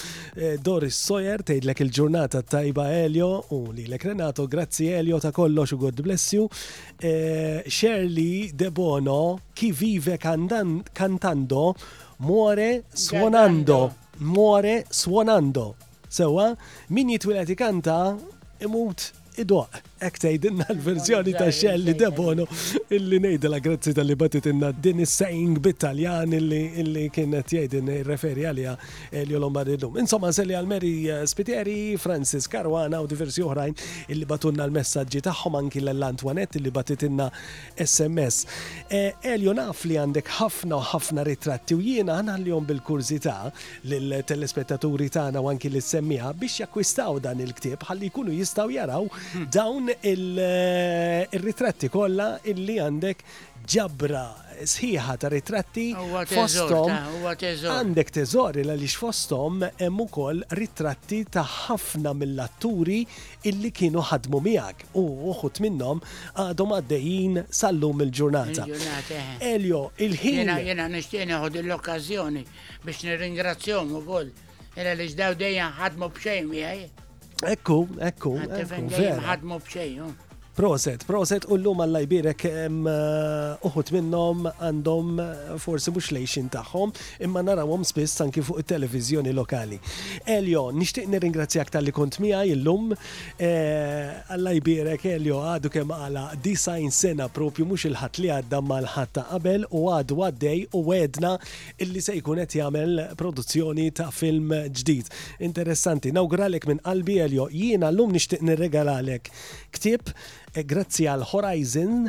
[0.63, 6.01] Doris Sawyer tgħidlek il-ġurnata tajba Elio u lilek Renato, grazzi Elio ta' kollox u God
[6.05, 6.47] bless you.
[6.99, 11.73] Shirley De Bono, chi vive cantando,
[12.17, 15.75] muore suonando muore suonando.
[16.09, 16.55] Sewa,
[16.89, 17.95] min jitwilet ikanta
[18.61, 22.45] imut idoq ek tgħidilna l-verżjoni ta' Xelli Debono
[22.95, 24.15] illi la grazzi tal-li
[24.49, 28.75] inna din is-sejng bit-Taljan illi kienet jajdin referi għalija
[29.11, 29.97] Elio Lombardi l-lum.
[29.99, 33.75] Insomma, selli għal-Meri eh, Spiteri Francis Caruana u diversi oħrajn
[34.13, 36.71] illi batunna l-messaġġi tagħhom anki l-Antwanet illi
[37.09, 37.27] inna
[37.77, 38.47] SMS.
[38.89, 43.51] Eh, Elio naf li għandek ħafna u ħafna ritratti u jiena l-jom bil-kurzità
[43.89, 49.49] lill-telespettaturi tagħna u anki l-semmija biex jakwistaw dan il-ktieb ħalli jkunu jistgħu jaraw hmm.
[49.55, 53.21] dawn Eh, il-ritratti kollha illi għandek
[53.73, 54.21] ġabra
[54.69, 61.41] sħiħa ta' ritratti oh, fostom oh, għandek teżori l għaliex fostom hemm ukoll ritratti ta'
[61.45, 62.99] ħafna mill-atturi
[63.49, 66.03] illi kienu ħadmu miegħek u uħut minnhom
[66.45, 68.67] għadhom għaddejjin sallum il-ġurnata.
[68.69, 69.53] Eh.
[69.55, 70.53] Elio, il-ħin.
[70.69, 72.45] Jena nishtieni neħod l-okkażjoni
[72.85, 74.29] biex nirringrazzjom ukoll.
[74.77, 76.87] Era li ġdaw dejja ħadmu b'xejn miegħi
[77.47, 78.33] Ekku, ekku.
[78.43, 78.89] Għattefen
[79.29, 80.28] ħadmu bċej, oh.
[80.59, 82.63] Proset, proset u l-lum għall-lajbirek eh,
[83.67, 86.89] uħut minnom għandhom eh, forsi mux lejxin taħħom
[87.23, 89.77] imma narawom spiss anki fuq il-televizjoni lokali.
[90.35, 97.29] Elio, nishtiq nirringrazzjak tal-li kont mija l-lum eh, għall-lajbirek Elio għadu kem għala design sena
[97.39, 101.33] propju mux il-ħat li għadda mal-ħat ta' qabel u għadu għaddej u għedna
[101.87, 105.07] illi se jkunet jagħmel produzzjoni ta' film ġdid.
[105.47, 109.31] Interessanti, nawgralek minn qalbi Elio, jiena l-lum nishtiq nir-regalalek
[109.79, 110.11] ktib
[110.57, 112.07] Eh, grazzi għal Horizon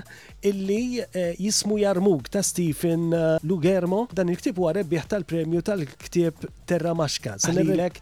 [0.48, 6.94] illi eh, jismu jarmug ta' Stephen eh, Lugermo dan il-ktib huwa rebbieħ tal-premju tal-ktib Terra
[6.96, 7.36] Maxka.
[7.44, 8.00] Sanilek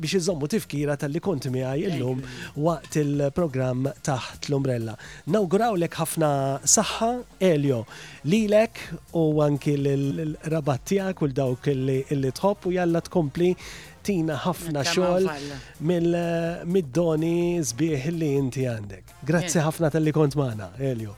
[0.00, 2.20] biex iżommu tifkira tal-li kont miħaj illum
[2.64, 4.94] waqt il-program taħt l-umbrella.
[5.34, 6.30] Nawguraw lek ħafna
[6.74, 7.10] saħħa,
[7.50, 7.82] Elio,
[8.30, 8.84] li lek
[9.18, 13.50] u anki l-rabattija kull dawk li tħobb u jalla tkompli
[14.02, 15.28] tina ħafna xogħol
[15.82, 19.14] mid doni sbieħ li inti għandek.
[19.26, 21.14] Grazzi ħafna tal-li kont magħna, Elio.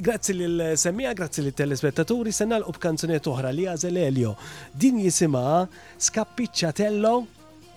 [0.00, 4.32] Grazzi lil semmija, grazzi l telespettaturi, se nagħlqu b'kanzunet oħra li għażel Elio.
[4.80, 5.62] Din jisimha
[6.72, 7.26] tello.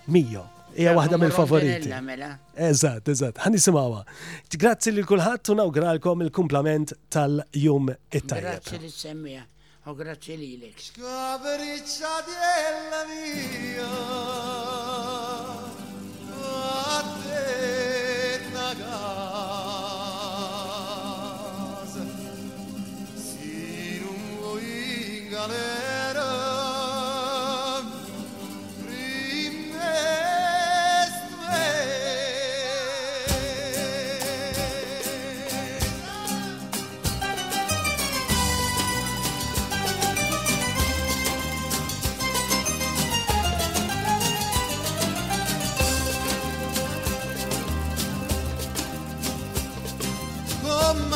[0.08, 0.44] ميو
[0.76, 2.18] هي واحدة من الفافوريتي
[2.58, 4.06] ازات ازات هاني سماوة
[4.56, 8.62] جراتي لكل هات ونقرا لكم الكمبلمنت تال يوم التايب
[9.88, 10.76] جراتي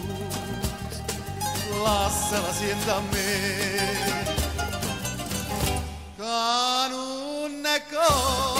[1.84, 4.40] lasciala sienta a me
[7.90, 8.51] con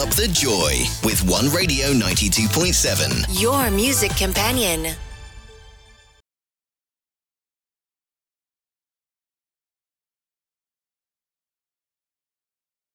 [0.00, 3.26] up the joy with One Radio 92.7.
[3.42, 4.94] Your music companion.